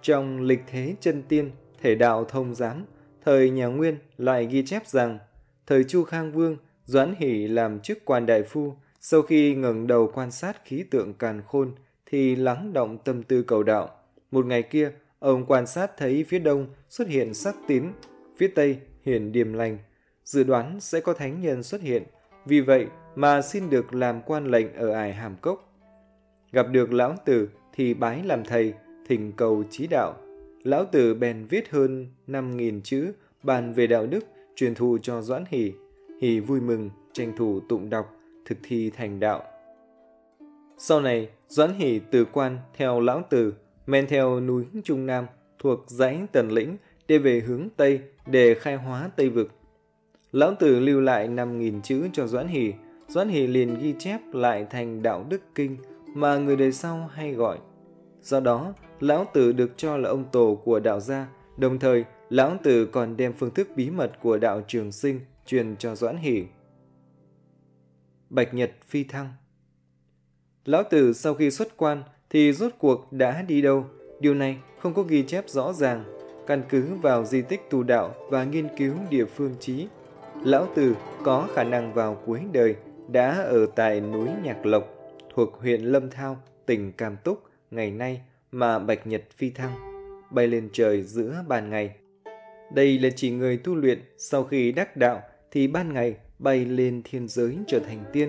Trong 0.02 0.40
lịch 0.40 0.60
thế 0.66 0.94
chân 1.00 1.22
tiên, 1.28 1.50
thể 1.82 1.94
đạo 1.94 2.24
thông 2.24 2.54
giám, 2.54 2.84
thời 3.24 3.50
nhà 3.50 3.66
Nguyên 3.66 3.98
lại 4.18 4.46
ghi 4.46 4.64
chép 4.64 4.86
rằng, 4.86 5.18
thời 5.66 5.84
Chu 5.84 6.04
Khang 6.04 6.32
Vương, 6.32 6.56
Doãn 6.84 7.14
Hỷ 7.18 7.48
làm 7.48 7.80
chức 7.80 8.04
quan 8.04 8.26
đại 8.26 8.42
phu, 8.42 8.74
sau 9.00 9.22
khi 9.22 9.54
ngẩng 9.54 9.86
đầu 9.86 10.10
quan 10.14 10.30
sát 10.30 10.64
khí 10.64 10.84
tượng 10.90 11.14
càn 11.14 11.42
khôn, 11.46 11.74
thì 12.06 12.36
lắng 12.36 12.72
động 12.72 12.98
tâm 12.98 13.22
tư 13.22 13.42
cầu 13.42 13.62
đạo. 13.62 13.90
Một 14.30 14.46
ngày 14.46 14.62
kia, 14.62 14.92
Ông 15.24 15.44
quan 15.46 15.66
sát 15.66 15.96
thấy 15.96 16.24
phía 16.28 16.38
đông 16.38 16.66
xuất 16.88 17.08
hiện 17.08 17.34
sắc 17.34 17.54
tím 17.66 17.92
phía 18.36 18.48
tây 18.48 18.78
hiển 19.04 19.32
điềm 19.32 19.52
lành, 19.52 19.78
dự 20.25 20.44
đoán 20.44 20.80
sẽ 20.80 21.00
có 21.00 21.12
thánh 21.12 21.40
nhân 21.40 21.62
xuất 21.62 21.80
hiện, 21.80 22.02
vì 22.46 22.61
vậy 22.61 22.87
mà 23.14 23.42
xin 23.42 23.70
được 23.70 23.94
làm 23.94 24.23
quan 24.23 24.46
lệnh 24.46 24.75
ở 24.75 24.90
ải 24.90 25.12
hàm 25.12 25.37
cốc. 25.40 25.73
Gặp 26.52 26.66
được 26.70 26.92
lão 26.92 27.14
tử 27.25 27.49
thì 27.73 27.94
bái 27.94 28.23
làm 28.25 28.44
thầy, 28.44 28.75
thỉnh 29.06 29.32
cầu 29.37 29.64
trí 29.70 29.87
đạo. 29.87 30.14
Lão 30.62 30.84
tử 30.84 31.14
bèn 31.14 31.44
viết 31.44 31.70
hơn 31.70 32.06
5.000 32.26 32.80
chữ 32.80 33.12
bàn 33.42 33.73
về 33.73 33.87
đạo 33.87 34.06
đức, 34.06 34.25
truyền 34.56 34.75
thụ 34.75 34.99
cho 35.02 35.23
Doãn 35.23 35.44
Hỷ. 35.49 35.73
Hỷ 36.20 36.40
vui 36.40 36.61
mừng, 36.61 36.90
tranh 37.12 37.32
thủ 37.37 37.61
tụng 37.68 37.90
đọc, 37.90 38.16
thực 38.44 38.58
thi 38.62 38.90
thành 38.90 39.20
đạo. 39.20 39.42
Sau 40.78 41.00
này, 41.00 41.28
Doãn 41.49 41.75
Hỷ 41.75 42.00
từ 42.11 42.25
quan 42.25 42.58
theo 42.76 43.00
lão 43.00 43.23
tử, 43.30 43.54
men 43.87 44.06
theo 44.06 44.40
núi 44.40 44.64
Trung 44.84 45.06
Nam 45.06 45.26
thuộc 45.58 45.84
dãy 45.87 46.20
Tần 46.32 46.50
Lĩnh 46.52 46.76
để 47.08 47.18
về 47.18 47.40
hướng 47.40 47.68
Tây 47.76 48.00
để 48.26 48.54
khai 48.54 48.76
hóa 48.76 49.11
Tây 49.16 49.28
Vực. 49.28 49.50
Lão 50.32 50.54
Tử 50.54 50.80
lưu 50.80 51.00
lại 51.00 51.28
5.000 51.28 51.80
chữ 51.80 52.08
cho 52.12 52.26
Doãn 52.26 52.49
Hỷ, 52.49 52.73
Doãn 53.08 53.28
Hỷ 53.28 53.46
liền 53.46 53.78
ghi 53.78 53.94
chép 53.99 54.20
lại 54.32 54.66
thành 54.70 55.02
đạo 55.02 55.26
đức 55.28 55.40
kinh 55.54 55.76
mà 56.06 56.38
người 56.38 56.56
đời 56.56 56.73
sau 56.73 57.11
hay 57.12 57.32
gọi. 57.32 57.58
Do 58.23 58.40
đó, 58.40 58.75
Lão 59.00 59.26
Tử 59.34 59.52
được 59.52 59.70
cho 59.76 59.96
là 59.96 60.08
ông 60.08 60.25
tổ 60.32 60.61
của 60.64 60.80
đạo 60.80 61.00
gia, 61.00 61.28
đồng 61.56 61.78
thời 61.78 62.04
Lão 62.30 62.56
Tử 62.62 62.87
còn 62.87 63.16
đem 63.16 63.32
phương 63.32 63.54
thức 63.54 63.68
bí 63.76 63.90
mật 63.90 64.12
của 64.23 64.38
đạo 64.38 64.62
trường 64.68 64.92
sinh 64.92 65.20
truyền 65.46 65.76
cho 65.76 65.94
Doãn 65.94 66.16
Hỷ. 66.16 66.44
Bạch 68.30 68.54
Nhật 68.54 68.70
phi 68.88 69.04
thăng 69.04 69.28
Lão 70.64 70.82
Tử 70.90 71.12
sau 71.12 71.34
khi 71.34 71.50
xuất 71.50 71.76
quan 71.76 72.02
thì 72.30 72.52
rốt 72.52 72.73
cuộc 72.78 73.12
đã 73.12 73.42
đi 73.42 73.62
đâu? 73.62 73.87
Điều 74.20 74.34
này 74.34 74.58
không 74.78 74.94
có 74.94 75.02
ghi 75.02 75.23
chép 75.23 75.44
rõ 75.49 75.73
ràng, 75.73 76.04
căn 76.46 76.62
cứ 76.68 76.94
vào 76.94 77.24
di 77.24 77.42
tích 77.42 77.70
tu 77.70 77.82
đạo 77.82 78.14
và 78.30 78.44
nghiên 78.44 78.68
cứu 78.76 78.94
địa 79.10 79.24
phương 79.24 79.54
trí. 79.60 79.86
Lão 80.42 80.66
Tử 80.74 80.94
có 81.24 81.48
khả 81.54 81.64
năng 81.64 81.94
vào 81.94 82.22
cuối 82.26 82.40
đời 82.52 82.76
đã 83.08 83.42
ở 83.42 83.66
tại 83.66 84.00
núi 84.00 84.28
Nhạc 84.44 84.66
Lộc 84.66 84.84
thuộc 85.34 85.60
huyện 85.60 85.80
Lâm 85.80 86.10
Thao, 86.10 86.36
tỉnh 86.66 86.92
Cam 86.92 87.16
Túc 87.24 87.42
ngày 87.70 87.90
nay 87.90 88.20
mà 88.52 88.78
Bạch 88.78 89.06
Nhật 89.06 89.22
phi 89.36 89.50
thăng, 89.50 89.74
bay 90.30 90.46
lên 90.46 90.68
trời 90.72 91.02
giữa 91.02 91.44
ban 91.48 91.70
ngày. 91.70 91.94
Đây 92.74 92.98
là 92.98 93.08
chỉ 93.16 93.30
người 93.30 93.56
tu 93.56 93.74
luyện 93.74 93.98
sau 94.18 94.44
khi 94.44 94.72
đắc 94.72 94.96
đạo 94.96 95.20
thì 95.50 95.66
ban 95.66 95.92
ngày 95.92 96.16
bay 96.38 96.64
lên 96.64 97.02
thiên 97.04 97.28
giới 97.28 97.58
trở 97.66 97.78
thành 97.78 98.04
tiên. 98.12 98.28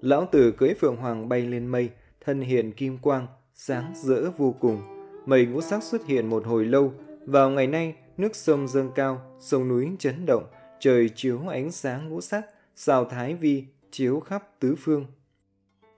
Lão 0.00 0.28
Tử 0.32 0.52
cưỡi 0.52 0.74
Phượng 0.74 0.96
Hoàng 0.96 1.28
bay 1.28 1.40
lên 1.40 1.66
mây, 1.66 1.88
thân 2.20 2.40
hiện 2.40 2.72
kim 2.72 2.98
quang, 2.98 3.26
sáng 3.54 3.92
rỡ 3.96 4.30
vô 4.36 4.54
cùng. 4.60 4.82
Mây 5.26 5.46
ngũ 5.46 5.60
sắc 5.60 5.82
xuất 5.82 6.06
hiện 6.06 6.26
một 6.26 6.46
hồi 6.46 6.64
lâu. 6.64 6.92
Vào 7.26 7.50
ngày 7.50 7.66
nay, 7.66 7.94
nước 8.16 8.36
sông 8.36 8.68
dâng 8.68 8.90
cao, 8.94 9.20
sông 9.40 9.68
núi 9.68 9.90
chấn 9.98 10.26
động, 10.26 10.44
trời 10.80 11.10
chiếu 11.14 11.40
ánh 11.48 11.70
sáng 11.70 12.08
ngũ 12.08 12.20
sắc, 12.20 12.46
sao 12.74 13.04
thái 13.04 13.34
vi 13.34 13.64
chiếu 13.90 14.20
khắp 14.20 14.42
tứ 14.60 14.74
phương. 14.78 15.06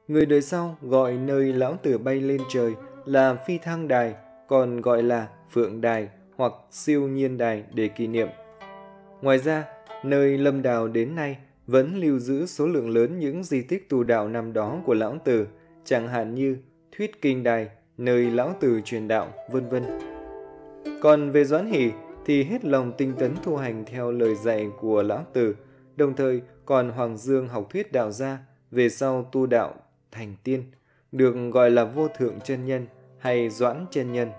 Người 0.09 0.26
đời 0.26 0.42
sau 0.42 0.76
gọi 0.83 1.12
nơi 1.12 1.52
lão 1.52 1.76
tử 1.83 1.99
bay 1.99 2.21
lên 2.21 2.40
trời 2.49 2.75
là 3.04 3.35
phi 3.35 3.59
thăng 3.59 3.88
đài, 3.88 4.14
còn 4.49 4.80
gọi 4.80 5.02
là 5.02 5.28
phượng 5.50 5.80
đài 5.80 6.09
hoặc 6.37 6.52
siêu 6.71 7.09
nhiên 7.09 7.38
đài 7.38 7.64
để 7.75 7.88
kỷ 7.88 8.06
niệm. 8.06 8.28
Ngoài 9.23 9.38
ra, 9.38 9.64
nơi 10.04 10.38
lâm 10.38 10.62
đào 10.62 10.88
đến 10.88 11.14
nay 11.14 11.37
vẫn 11.66 11.97
lưu 11.97 12.18
giữ 12.18 12.47
số 12.47 12.66
lượng 12.66 12.90
lớn 12.90 13.18
những 13.18 13.45
di 13.45 13.62
tích 13.62 13.88
tu 13.88 14.04
đạo 14.04 14.28
năm 14.28 14.52
đó 14.52 14.80
của 14.87 14.95
lão 14.95 15.18
tử, 15.25 15.47
chẳng 15.85 16.09
hạn 16.09 16.35
như 16.35 16.56
thuyết 16.97 17.23
kinh 17.23 17.42
đài, 17.42 17.68
nơi 17.99 18.30
lão 18.30 18.54
tử 18.61 18.80
truyền 18.85 19.09
đạo, 19.09 19.33
vân 19.50 19.68
vân. 19.68 20.15
Còn 21.00 21.30
về 21.30 21.44
Doãn 21.44 21.66
Hỷ 21.66 21.90
thì 22.24 22.44
hết 22.44 22.64
lòng 22.64 22.92
tinh 22.98 23.12
tấn 23.18 23.34
thu 23.42 23.56
hành 23.56 23.84
theo 23.84 24.10
lời 24.10 24.34
dạy 24.34 24.70
của 24.80 25.02
lão 25.02 25.26
tử, 25.32 25.56
đồng 25.96 26.16
thời 26.16 26.42
còn 26.64 26.90
Hoàng 26.90 27.16
Dương 27.16 27.48
học 27.48 27.66
thuyết 27.70 27.92
đạo 27.92 28.10
gia, 28.10 28.38
về 28.70 28.88
sau 28.88 29.28
tu 29.32 29.46
đạo 29.46 29.74
thành 30.12 30.34
tiên, 30.44 30.62
được 31.12 31.34
gọi 31.52 31.70
là 31.70 31.84
vô 31.84 32.08
thượng 32.08 32.40
chân 32.40 32.66
nhân 32.66 32.86
hay 33.18 33.50
doãn 33.50 33.86
chân 33.90 34.12
nhân. 34.12 34.30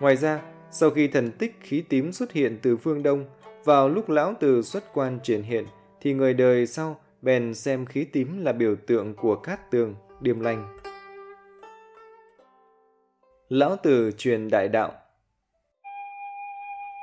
Ngoài 0.00 0.16
ra, 0.16 0.42
sau 0.70 0.90
khi 0.90 1.08
thần 1.08 1.32
tích 1.32 1.56
khí 1.60 1.82
tím 1.88 2.12
xuất 2.12 2.32
hiện 2.32 2.58
từ 2.62 2.76
phương 2.76 3.02
Đông, 3.02 3.24
vào 3.64 3.88
lúc 3.88 4.08
lão 4.08 4.34
tử 4.40 4.62
xuất 4.62 4.84
quan 4.94 5.18
triển 5.22 5.42
hiện, 5.42 5.64
thì 6.00 6.14
người 6.14 6.34
đời 6.34 6.66
sau 6.66 6.96
bèn 7.22 7.54
xem 7.54 7.86
khí 7.86 8.04
tím 8.04 8.44
là 8.44 8.52
biểu 8.52 8.76
tượng 8.86 9.14
của 9.14 9.36
cát 9.36 9.70
tường, 9.70 9.94
điềm 10.20 10.40
lành. 10.40 10.76
Lão 13.48 13.76
tử 13.76 14.10
truyền 14.18 14.50
đại 14.50 14.68
đạo 14.68 14.92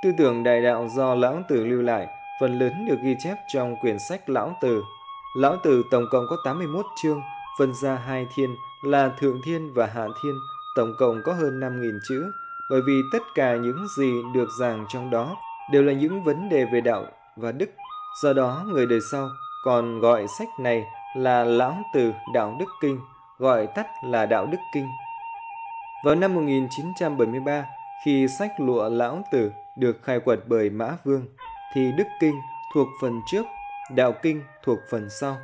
Tư 0.02 0.12
tưởng 0.18 0.44
đại 0.44 0.62
đạo 0.62 0.88
do 0.88 1.16
lão 1.16 1.44
tử 1.48 1.66
lưu 1.66 1.82
lại 1.82 2.08
phần 2.40 2.60
lớn 2.60 2.86
được 2.88 2.96
ghi 3.04 3.16
chép 3.20 3.36
trong 3.48 3.76
quyển 3.76 4.00
sách 4.00 4.30
Lão 4.30 4.58
Tử. 4.62 4.84
Lão 5.38 5.58
Tử 5.64 5.84
tổng 5.92 6.06
cộng 6.12 6.26
có 6.30 6.38
81 6.46 6.86
chương, 7.02 7.22
phân 7.60 7.74
ra 7.74 7.96
hai 7.96 8.28
thiên 8.36 8.56
là 8.84 9.12
Thượng 9.20 9.42
Thiên 9.46 9.74
và 9.74 9.86
Hạ 9.86 10.08
Thiên, 10.24 10.34
tổng 10.76 10.94
cộng 10.98 11.22
có 11.26 11.34
hơn 11.34 11.60
5.000 11.60 12.00
chữ, 12.10 12.32
bởi 12.70 12.82
vì 12.88 13.02
tất 13.14 13.24
cả 13.36 13.56
những 13.56 13.88
gì 13.98 14.12
được 14.34 14.50
giảng 14.60 14.86
trong 14.90 15.10
đó 15.10 15.36
đều 15.72 15.84
là 15.84 15.94
những 15.94 16.24
vấn 16.24 16.50
đề 16.50 16.66
về 16.66 16.82
đạo 16.82 17.06
và 17.36 17.52
đức. 17.52 17.70
Do 18.22 18.34
đó, 18.34 18.66
người 18.68 18.86
đời 18.86 19.00
sau 19.12 19.30
còn 19.64 20.00
gọi 20.00 20.28
sách 20.40 20.50
này 20.60 20.86
là 21.16 21.44
Lão 21.44 21.78
Tử 21.94 22.12
Đạo 22.34 22.56
Đức 22.60 22.70
Kinh, 22.82 23.00
gọi 23.40 23.68
tắt 23.68 23.88
là 24.04 24.26
Đạo 24.26 24.46
Đức 24.46 24.60
Kinh. 24.74 24.88
Vào 26.04 26.16
năm 26.16 26.36
1973, 26.36 27.66
khi 28.06 28.28
sách 28.28 28.52
lụa 28.60 28.90
Lão 28.90 29.24
Tử 29.32 29.52
được 29.80 29.98
khai 30.04 30.20
quật 30.20 30.40
bởi 30.48 30.70
Mã 30.70 30.98
Vương, 31.04 31.26
thì 31.74 31.92
Đức 31.98 32.08
Kinh 32.20 32.42
thuộc 32.74 32.88
phần 33.02 33.22
trước, 33.32 33.46
Đạo 33.96 34.14
Kinh 34.22 34.42
thuộc 34.64 34.80
phần 34.92 35.10
sau. 35.10 35.38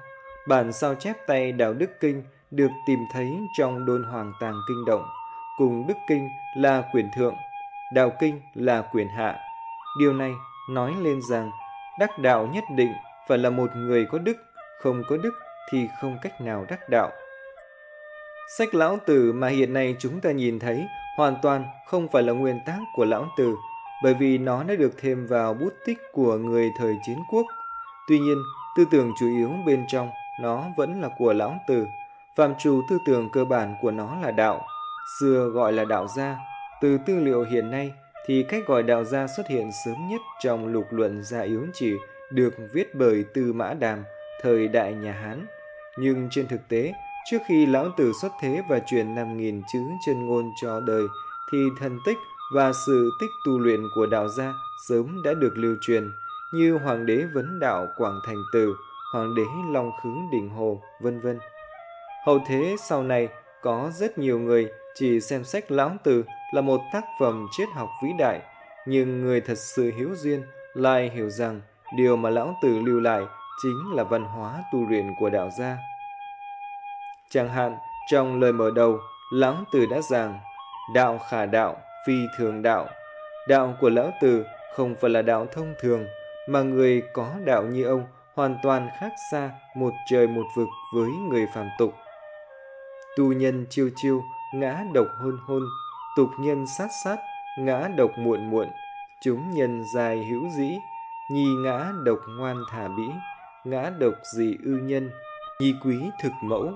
Bản 0.47 0.73
sao 0.73 0.95
chép 0.95 1.17
tay 1.27 1.51
Đạo 1.51 1.73
Đức 1.73 1.99
Kinh 1.99 2.23
được 2.51 2.69
tìm 2.87 2.99
thấy 3.13 3.39
trong 3.57 3.85
đôn 3.85 4.03
hoàng 4.03 4.33
tàng 4.41 4.55
kinh 4.67 4.85
động, 4.85 5.05
cùng 5.57 5.87
Đức 5.87 5.97
Kinh 6.07 6.29
là 6.57 6.83
quyền 6.93 7.09
thượng, 7.15 7.35
Đạo 7.93 8.11
Kinh 8.19 8.41
là 8.53 8.81
quyền 8.81 9.07
hạ. 9.07 9.39
Điều 9.99 10.13
này 10.13 10.31
nói 10.69 10.93
lên 11.01 11.21
rằng 11.29 11.51
đắc 11.99 12.19
đạo 12.19 12.49
nhất 12.53 12.63
định 12.75 12.93
phải 13.27 13.37
là 13.37 13.49
một 13.49 13.69
người 13.75 14.05
có 14.11 14.17
đức, 14.17 14.37
không 14.81 15.03
có 15.09 15.17
đức 15.17 15.33
thì 15.71 15.87
không 16.01 16.17
cách 16.21 16.41
nào 16.41 16.65
đắc 16.69 16.89
đạo. 16.89 17.09
Sách 18.57 18.75
Lão 18.75 18.97
Tử 19.05 19.33
mà 19.33 19.47
hiện 19.47 19.73
nay 19.73 19.95
chúng 19.99 20.21
ta 20.21 20.31
nhìn 20.31 20.59
thấy 20.59 20.87
hoàn 21.17 21.35
toàn 21.41 21.65
không 21.87 22.07
phải 22.07 22.23
là 22.23 22.33
nguyên 22.33 22.59
tác 22.65 22.79
của 22.95 23.05
Lão 23.05 23.25
Tử, 23.37 23.55
bởi 24.03 24.13
vì 24.13 24.37
nó 24.37 24.63
đã 24.63 24.75
được 24.75 24.91
thêm 25.01 25.27
vào 25.27 25.53
bút 25.53 25.73
tích 25.85 25.97
của 26.11 26.37
người 26.37 26.69
thời 26.77 26.95
chiến 27.05 27.17
quốc. 27.31 27.45
Tuy 28.07 28.19
nhiên, 28.19 28.37
tư 28.77 28.85
tưởng 28.91 29.11
chủ 29.19 29.29
yếu 29.37 29.49
bên 29.65 29.85
trong 29.87 30.09
nó 30.41 30.65
vẫn 30.77 31.01
là 31.01 31.09
của 31.17 31.33
lão 31.33 31.55
tử. 31.67 31.85
Phạm 32.35 32.53
trù 32.59 32.81
tư 32.89 32.97
tưởng 33.05 33.29
cơ 33.33 33.45
bản 33.45 33.75
của 33.81 33.91
nó 33.91 34.17
là 34.21 34.31
đạo, 34.31 34.61
xưa 35.19 35.49
gọi 35.53 35.73
là 35.73 35.85
đạo 35.85 36.07
gia. 36.17 36.37
Từ 36.81 36.97
tư 37.05 37.19
liệu 37.19 37.43
hiện 37.43 37.71
nay 37.71 37.93
thì 38.25 38.43
cách 38.49 38.63
gọi 38.67 38.83
đạo 38.83 39.03
gia 39.03 39.27
xuất 39.27 39.47
hiện 39.47 39.69
sớm 39.85 39.95
nhất 40.09 40.21
trong 40.43 40.67
lục 40.67 40.85
luận 40.91 41.23
gia 41.23 41.41
yếu 41.41 41.65
chỉ 41.73 41.93
được 42.31 42.53
viết 42.73 42.95
bởi 42.95 43.25
Tư 43.33 43.53
Mã 43.53 43.73
Đàm 43.73 44.03
thời 44.41 44.67
đại 44.67 44.93
nhà 44.93 45.11
Hán. 45.11 45.45
Nhưng 45.97 46.27
trên 46.31 46.47
thực 46.47 46.69
tế, 46.69 46.93
trước 47.31 47.37
khi 47.47 47.65
lão 47.65 47.89
tử 47.97 48.11
xuất 48.21 48.31
thế 48.41 48.61
và 48.69 48.79
truyền 48.79 49.15
5.000 49.15 49.61
chữ 49.73 49.79
chân 50.05 50.25
ngôn 50.25 50.51
cho 50.61 50.79
đời, 50.79 51.03
thì 51.51 51.57
thần 51.79 51.97
tích 52.05 52.17
và 52.51 52.73
sự 52.73 53.09
tích 53.19 53.31
tu 53.45 53.59
luyện 53.59 53.89
của 53.95 54.05
đạo 54.05 54.27
gia 54.27 54.53
sớm 54.87 55.21
đã 55.23 55.33
được 55.33 55.57
lưu 55.57 55.75
truyền 55.81 56.11
như 56.53 56.77
Hoàng 56.77 57.05
đế 57.05 57.25
Vấn 57.33 57.59
Đạo 57.59 57.87
Quảng 57.97 58.19
Thành 58.25 58.43
Tử, 58.53 58.75
Hoàng 59.13 59.35
đế 59.35 59.43
Long 59.71 59.91
Khứ 60.03 60.09
Đỉnh 60.31 60.49
Hồ, 60.49 60.81
vân 61.01 61.19
vân. 61.19 61.39
Hậu 62.25 62.39
thế 62.47 62.75
sau 62.79 63.03
này 63.03 63.27
có 63.61 63.91
rất 63.93 64.17
nhiều 64.17 64.39
người 64.39 64.71
chỉ 64.95 65.19
xem 65.19 65.43
sách 65.43 65.71
Lão 65.71 65.91
Tử 66.03 66.23
là 66.53 66.61
một 66.61 66.81
tác 66.93 67.03
phẩm 67.19 67.47
triết 67.51 67.69
học 67.73 67.89
vĩ 68.03 68.09
đại, 68.19 68.41
nhưng 68.87 69.21
người 69.21 69.41
thật 69.41 69.57
sự 69.57 69.91
hiếu 69.97 70.09
duyên 70.15 70.43
lại 70.73 71.09
hiểu 71.09 71.29
rằng 71.29 71.61
điều 71.95 72.15
mà 72.15 72.29
Lão 72.29 72.55
Tử 72.61 72.79
lưu 72.79 72.99
lại 72.99 73.21
chính 73.63 73.95
là 73.95 74.03
văn 74.03 74.23
hóa 74.23 74.63
tu 74.73 74.89
luyện 74.89 75.05
của 75.19 75.29
đạo 75.29 75.49
gia. 75.59 75.77
Chẳng 77.29 77.49
hạn, 77.49 77.77
trong 78.11 78.39
lời 78.39 78.53
mở 78.53 78.71
đầu, 78.75 78.99
Lão 79.31 79.55
Tử 79.71 79.85
đã 79.85 80.01
rằng, 80.01 80.39
đạo 80.93 81.19
khả 81.29 81.45
đạo, 81.45 81.77
phi 82.07 82.27
thường 82.37 82.61
đạo. 82.61 82.89
Đạo 83.47 83.77
của 83.81 83.89
Lão 83.89 84.11
Tử 84.21 84.45
không 84.75 84.95
phải 85.01 85.09
là 85.09 85.21
đạo 85.21 85.47
thông 85.51 85.73
thường, 85.79 86.07
mà 86.47 86.61
người 86.61 87.03
có 87.13 87.35
đạo 87.45 87.63
như 87.63 87.83
ông 87.83 88.05
hoàn 88.33 88.57
toàn 88.63 88.89
khác 88.99 89.11
xa 89.31 89.49
một 89.75 89.93
trời 90.09 90.27
một 90.27 90.45
vực 90.55 90.67
với 90.95 91.09
người 91.09 91.45
phàm 91.55 91.69
tục. 91.77 91.93
Tu 93.17 93.33
nhân 93.33 93.65
chiêu 93.69 93.89
chiêu, 93.95 94.23
ngã 94.53 94.83
độc 94.93 95.07
hôn 95.21 95.37
hôn, 95.45 95.63
tục 96.17 96.29
nhân 96.39 96.65
sát 96.77 96.87
sát, 97.03 97.17
ngã 97.59 97.87
độc 97.97 98.11
muộn 98.17 98.49
muộn, 98.49 98.67
chúng 99.21 99.51
nhân 99.53 99.83
dài 99.95 100.23
hữu 100.31 100.49
dĩ, 100.57 100.69
nhi 101.31 101.45
ngã 101.63 101.91
độc 102.03 102.19
ngoan 102.27 102.63
thả 102.71 102.87
bĩ, 102.87 103.07
ngã 103.63 103.91
độc 103.99 104.13
dị 104.35 104.57
ư 104.65 104.71
nhân, 104.71 105.11
nhi 105.59 105.75
quý 105.83 105.95
thực 106.21 106.31
mẫu. 106.41 106.71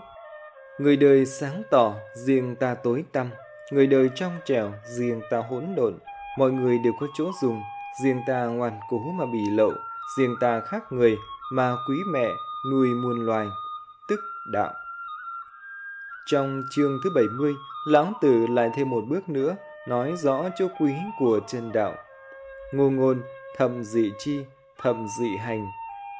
Người 0.79 0.97
đời 0.97 1.25
sáng 1.25 1.61
tỏ, 1.71 1.93
riêng 2.13 2.55
ta 2.55 2.75
tối 2.75 3.03
tăm, 3.11 3.29
Người 3.71 3.87
đời 3.87 4.09
trong 4.15 4.31
trèo 4.45 4.73
riêng 4.85 5.21
ta 5.29 5.37
hỗn 5.37 5.65
độn, 5.75 5.93
mọi 6.37 6.51
người 6.51 6.77
đều 6.77 6.93
có 6.99 7.07
chỗ 7.17 7.31
dùng, 7.41 7.61
riêng 8.03 8.21
ta 8.27 8.45
ngoan 8.45 8.79
cố 8.89 8.99
mà 8.99 9.25
bị 9.25 9.49
lộ, 9.49 9.69
riêng 10.17 10.35
ta 10.41 10.59
khác 10.59 10.83
người 10.91 11.17
mà 11.53 11.75
quý 11.89 11.95
mẹ 12.13 12.27
nuôi 12.71 12.87
muôn 12.87 13.25
loài, 13.25 13.47
tức 14.09 14.19
đạo. 14.51 14.73
Trong 16.25 16.63
chương 16.71 16.99
thứ 17.03 17.09
70, 17.15 17.53
Lão 17.87 18.13
Tử 18.21 18.47
lại 18.47 18.69
thêm 18.75 18.89
một 18.89 19.03
bước 19.09 19.29
nữa, 19.29 19.55
nói 19.87 20.13
rõ 20.17 20.43
chỗ 20.57 20.67
quý 20.79 20.93
của 21.19 21.39
chân 21.47 21.71
đạo. 21.71 21.95
Ngô 22.73 22.89
ngôn, 22.89 23.21
thầm 23.57 23.83
dị 23.83 24.11
chi, 24.19 24.45
thầm 24.81 25.07
dị 25.19 25.37
hành, 25.37 25.67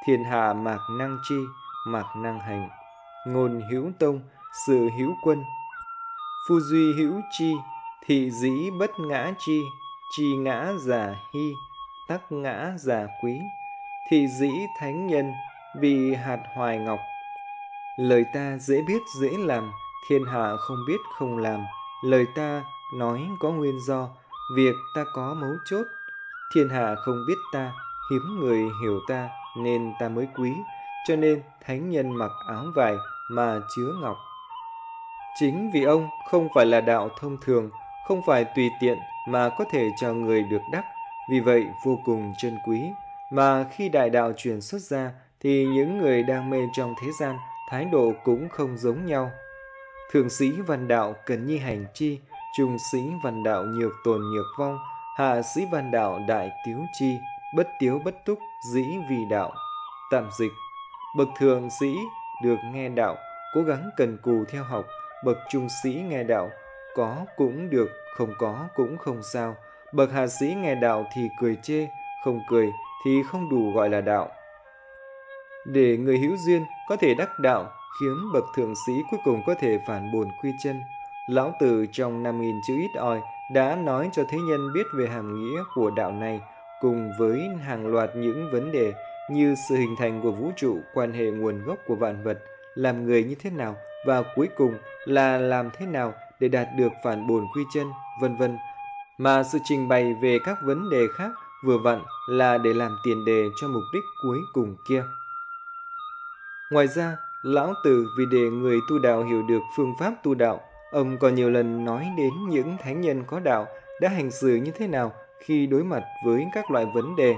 thiên 0.06 0.24
hạ 0.24 0.52
mạc 0.52 0.78
năng 0.98 1.18
chi, 1.28 1.36
mạc 1.86 2.06
năng 2.16 2.40
hành. 2.40 2.68
Ngôn 3.26 3.60
hữu 3.72 3.90
tông, 3.98 4.20
sự 4.66 4.88
hữu 4.98 5.14
quân. 5.22 5.44
Phu 6.48 6.60
duy 6.60 6.92
hữu 6.92 7.20
chi, 7.30 7.54
thị 8.06 8.30
dĩ 8.30 8.70
bất 8.78 8.90
ngã 9.00 9.32
chi, 9.38 9.62
chi 10.16 10.36
ngã 10.36 10.72
giả 10.78 11.14
hy, 11.34 11.52
tắc 12.08 12.32
ngã 12.32 12.72
giả 12.78 13.06
quý. 13.22 13.40
Thị 14.10 14.26
dĩ 14.40 14.50
thánh 14.78 15.06
nhân, 15.06 15.32
vì 15.80 16.14
hạt 16.14 16.38
hoài 16.54 16.78
ngọc. 16.78 16.98
Lời 17.96 18.24
ta 18.34 18.56
dễ 18.58 18.82
biết 18.82 19.02
dễ 19.20 19.30
làm, 19.38 19.72
thiên 20.08 20.24
hạ 20.24 20.56
không 20.56 20.76
biết 20.88 20.96
không 21.18 21.38
làm. 21.38 21.64
Lời 22.04 22.26
ta 22.34 22.64
nói 22.94 23.28
có 23.40 23.50
nguyên 23.50 23.80
do, 23.86 24.08
việc 24.56 24.74
ta 24.94 25.04
có 25.14 25.34
mấu 25.34 25.54
chốt. 25.64 25.86
Thiên 26.54 26.68
hạ 26.68 26.94
không 26.94 27.24
biết 27.28 27.38
ta, 27.52 27.72
hiếm 28.10 28.40
người 28.40 28.62
hiểu 28.82 29.00
ta, 29.08 29.28
nên 29.56 29.92
ta 30.00 30.08
mới 30.08 30.28
quý. 30.36 30.52
Cho 31.08 31.16
nên 31.16 31.42
thánh 31.66 31.90
nhân 31.90 32.10
mặc 32.10 32.30
áo 32.48 32.64
vải 32.74 32.94
mà 33.30 33.60
chứa 33.76 33.92
ngọc. 34.02 34.16
Chính 35.40 35.70
vì 35.70 35.82
ông 35.82 36.08
không 36.30 36.48
phải 36.54 36.66
là 36.66 36.80
đạo 36.80 37.08
thông 37.20 37.36
thường, 37.44 37.70
không 38.06 38.22
phải 38.26 38.44
tùy 38.44 38.70
tiện 38.80 38.98
mà 39.28 39.48
có 39.58 39.64
thể 39.70 39.88
cho 40.00 40.12
người 40.12 40.42
được 40.42 40.62
đắc, 40.72 40.84
vì 41.30 41.40
vậy 41.40 41.66
vô 41.84 41.98
cùng 42.04 42.32
chân 42.38 42.58
quý. 42.66 42.82
Mà 43.30 43.64
khi 43.70 43.88
đại 43.88 44.10
đạo 44.10 44.32
truyền 44.36 44.60
xuất 44.60 44.80
ra, 44.80 45.12
thì 45.40 45.64
những 45.64 45.98
người 45.98 46.22
đang 46.22 46.50
mê 46.50 46.58
trong 46.72 46.94
thế 47.02 47.08
gian, 47.20 47.36
thái 47.70 47.84
độ 47.84 48.12
cũng 48.24 48.48
không 48.48 48.78
giống 48.78 49.06
nhau. 49.06 49.30
Thượng 50.12 50.30
sĩ 50.30 50.50
văn 50.50 50.88
đạo 50.88 51.14
cần 51.26 51.46
nhi 51.46 51.58
hành 51.58 51.86
chi, 51.94 52.20
trung 52.56 52.76
sĩ 52.92 52.98
văn 53.24 53.42
đạo 53.42 53.64
nhược 53.64 53.92
tồn 54.04 54.20
nhược 54.20 54.46
vong, 54.58 54.78
hạ 55.16 55.42
sĩ 55.42 55.66
văn 55.72 55.90
đạo 55.90 56.20
đại 56.28 56.50
tiếu 56.66 56.78
chi, 56.98 57.16
bất 57.56 57.68
tiếu 57.78 58.00
bất 58.04 58.24
túc, 58.24 58.38
dĩ 58.72 58.84
vì 59.10 59.16
đạo. 59.30 59.52
Tạm 60.10 60.28
dịch, 60.38 60.52
bậc 61.16 61.28
thượng 61.38 61.68
sĩ 61.80 61.94
được 62.42 62.56
nghe 62.72 62.88
đạo, 62.88 63.16
cố 63.54 63.62
gắng 63.62 63.90
cần 63.96 64.18
cù 64.22 64.44
theo 64.52 64.64
học, 64.64 64.86
bậc 65.24 65.36
trung 65.48 65.68
sĩ 65.82 66.02
nghe 66.08 66.24
đạo, 66.24 66.50
có 66.94 67.26
cũng 67.36 67.70
được, 67.70 67.88
không 68.16 68.34
có 68.38 68.68
cũng 68.74 68.98
không 68.98 69.22
sao. 69.22 69.56
Bậc 69.92 70.12
hạ 70.12 70.26
sĩ 70.26 70.54
nghe 70.56 70.74
đạo 70.74 71.06
thì 71.14 71.28
cười 71.40 71.56
chê, 71.62 71.86
không 72.24 72.40
cười 72.48 72.72
thì 73.04 73.22
không 73.22 73.50
đủ 73.50 73.72
gọi 73.74 73.90
là 73.90 74.00
đạo. 74.00 74.28
Để 75.66 75.96
người 75.96 76.18
hữu 76.18 76.36
duyên 76.36 76.64
có 76.88 76.96
thể 76.96 77.14
đắc 77.14 77.28
đạo, 77.38 77.70
khiến 78.00 78.16
bậc 78.34 78.44
thượng 78.56 78.74
sĩ 78.86 78.92
cuối 79.10 79.20
cùng 79.24 79.42
có 79.46 79.54
thể 79.54 79.78
phản 79.86 80.12
bồn 80.12 80.28
quy 80.42 80.52
chân. 80.62 80.82
Lão 81.26 81.52
Tử 81.60 81.86
trong 81.92 82.22
5.000 82.22 82.60
chữ 82.68 82.74
ít 82.74 82.98
ỏi 82.98 83.20
đã 83.52 83.76
nói 83.76 84.10
cho 84.12 84.24
thế 84.28 84.38
nhân 84.38 84.72
biết 84.74 84.86
về 84.94 85.06
hàm 85.06 85.34
nghĩa 85.34 85.62
của 85.74 85.90
đạo 85.90 86.12
này, 86.12 86.40
cùng 86.80 87.10
với 87.18 87.48
hàng 87.64 87.86
loạt 87.86 88.10
những 88.16 88.50
vấn 88.52 88.72
đề 88.72 88.92
như 89.30 89.54
sự 89.68 89.76
hình 89.76 89.94
thành 89.98 90.20
của 90.22 90.32
vũ 90.32 90.50
trụ, 90.56 90.78
quan 90.94 91.12
hệ 91.12 91.24
nguồn 91.30 91.64
gốc 91.64 91.78
của 91.86 91.94
vạn 91.94 92.22
vật, 92.24 92.38
làm 92.74 93.04
người 93.04 93.24
như 93.24 93.34
thế 93.34 93.50
nào 93.50 93.76
và 94.06 94.22
cuối 94.34 94.48
cùng 94.56 94.74
là 95.04 95.38
làm 95.38 95.70
thế 95.70 95.86
nào 95.86 96.14
để 96.40 96.48
đạt 96.48 96.68
được 96.76 96.92
phản 97.04 97.26
bổn 97.26 97.44
quy 97.54 97.62
chân, 97.74 97.86
vân 98.20 98.36
vân. 98.36 98.58
Mà 99.18 99.42
sự 99.42 99.58
trình 99.64 99.88
bày 99.88 100.14
về 100.22 100.38
các 100.44 100.58
vấn 100.64 100.90
đề 100.90 101.06
khác 101.16 101.30
vừa 101.64 101.78
vặn 101.78 102.02
là 102.30 102.58
để 102.58 102.74
làm 102.74 102.96
tiền 103.04 103.24
đề 103.24 103.44
cho 103.60 103.68
mục 103.68 103.82
đích 103.92 104.02
cuối 104.22 104.38
cùng 104.52 104.76
kia. 104.88 105.02
Ngoài 106.72 106.86
ra, 106.86 107.16
Lão 107.42 107.74
Tử 107.84 108.06
vì 108.18 108.24
để 108.32 108.50
người 108.50 108.78
tu 108.90 108.98
đạo 108.98 109.22
hiểu 109.22 109.42
được 109.42 109.60
phương 109.76 109.94
pháp 110.00 110.12
tu 110.22 110.34
đạo, 110.34 110.60
ông 110.90 111.18
còn 111.18 111.34
nhiều 111.34 111.50
lần 111.50 111.84
nói 111.84 112.08
đến 112.16 112.32
những 112.48 112.76
thánh 112.82 113.00
nhân 113.00 113.24
có 113.26 113.40
đạo 113.40 113.66
đã 114.00 114.08
hành 114.08 114.30
xử 114.30 114.54
như 114.54 114.70
thế 114.70 114.86
nào 114.86 115.12
khi 115.40 115.66
đối 115.66 115.84
mặt 115.84 116.02
với 116.24 116.46
các 116.54 116.70
loại 116.70 116.86
vấn 116.94 117.16
đề, 117.16 117.34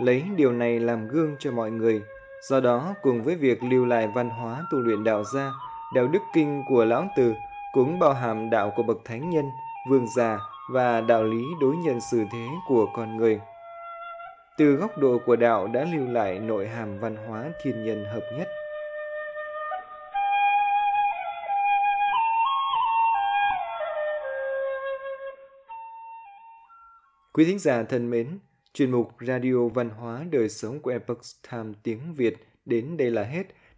lấy 0.00 0.24
điều 0.36 0.52
này 0.52 0.80
làm 0.80 1.08
gương 1.08 1.36
cho 1.38 1.52
mọi 1.52 1.70
người. 1.70 2.02
Do 2.48 2.60
đó, 2.60 2.94
cùng 3.02 3.22
với 3.22 3.34
việc 3.34 3.62
lưu 3.62 3.84
lại 3.84 4.08
văn 4.14 4.30
hóa 4.30 4.62
tu 4.70 4.78
luyện 4.78 5.04
đạo 5.04 5.24
gia, 5.34 5.52
đạo 5.94 6.08
đức 6.08 6.22
kinh 6.32 6.62
của 6.68 6.84
Lão 6.84 7.08
Tử 7.16 7.34
cũng 7.72 7.98
bao 7.98 8.12
hàm 8.12 8.50
đạo 8.50 8.72
của 8.76 8.82
bậc 8.82 8.98
thánh 9.04 9.30
nhân, 9.30 9.44
vương 9.88 10.06
già 10.16 10.38
và 10.72 11.00
đạo 11.00 11.24
lý 11.24 11.44
đối 11.60 11.76
nhân 11.76 12.00
xử 12.00 12.24
thế 12.32 12.46
của 12.68 12.86
con 12.94 13.16
người. 13.16 13.40
Từ 14.58 14.74
góc 14.74 14.98
độ 14.98 15.18
của 15.26 15.36
đạo 15.36 15.66
đã 15.66 15.84
lưu 15.84 16.06
lại 16.08 16.38
nội 16.38 16.68
hàm 16.68 16.98
văn 16.98 17.16
hóa 17.16 17.50
thiên 17.62 17.84
nhân 17.84 18.04
hợp 18.04 18.22
nhất. 18.38 18.48
Quý 27.32 27.44
thính 27.44 27.58
giả 27.58 27.82
thân 27.82 28.10
mến, 28.10 28.38
chuyên 28.72 28.90
mục 28.90 29.08
Radio 29.20 29.68
Văn 29.74 29.90
hóa 29.90 30.24
Đời 30.30 30.48
Sống 30.48 30.80
của 30.80 30.90
Epoch 30.90 31.22
Time 31.50 31.72
tiếng 31.82 32.14
Việt 32.14 32.36
đến 32.64 32.96
đây 32.96 33.10
là 33.10 33.22
hết. 33.22 33.42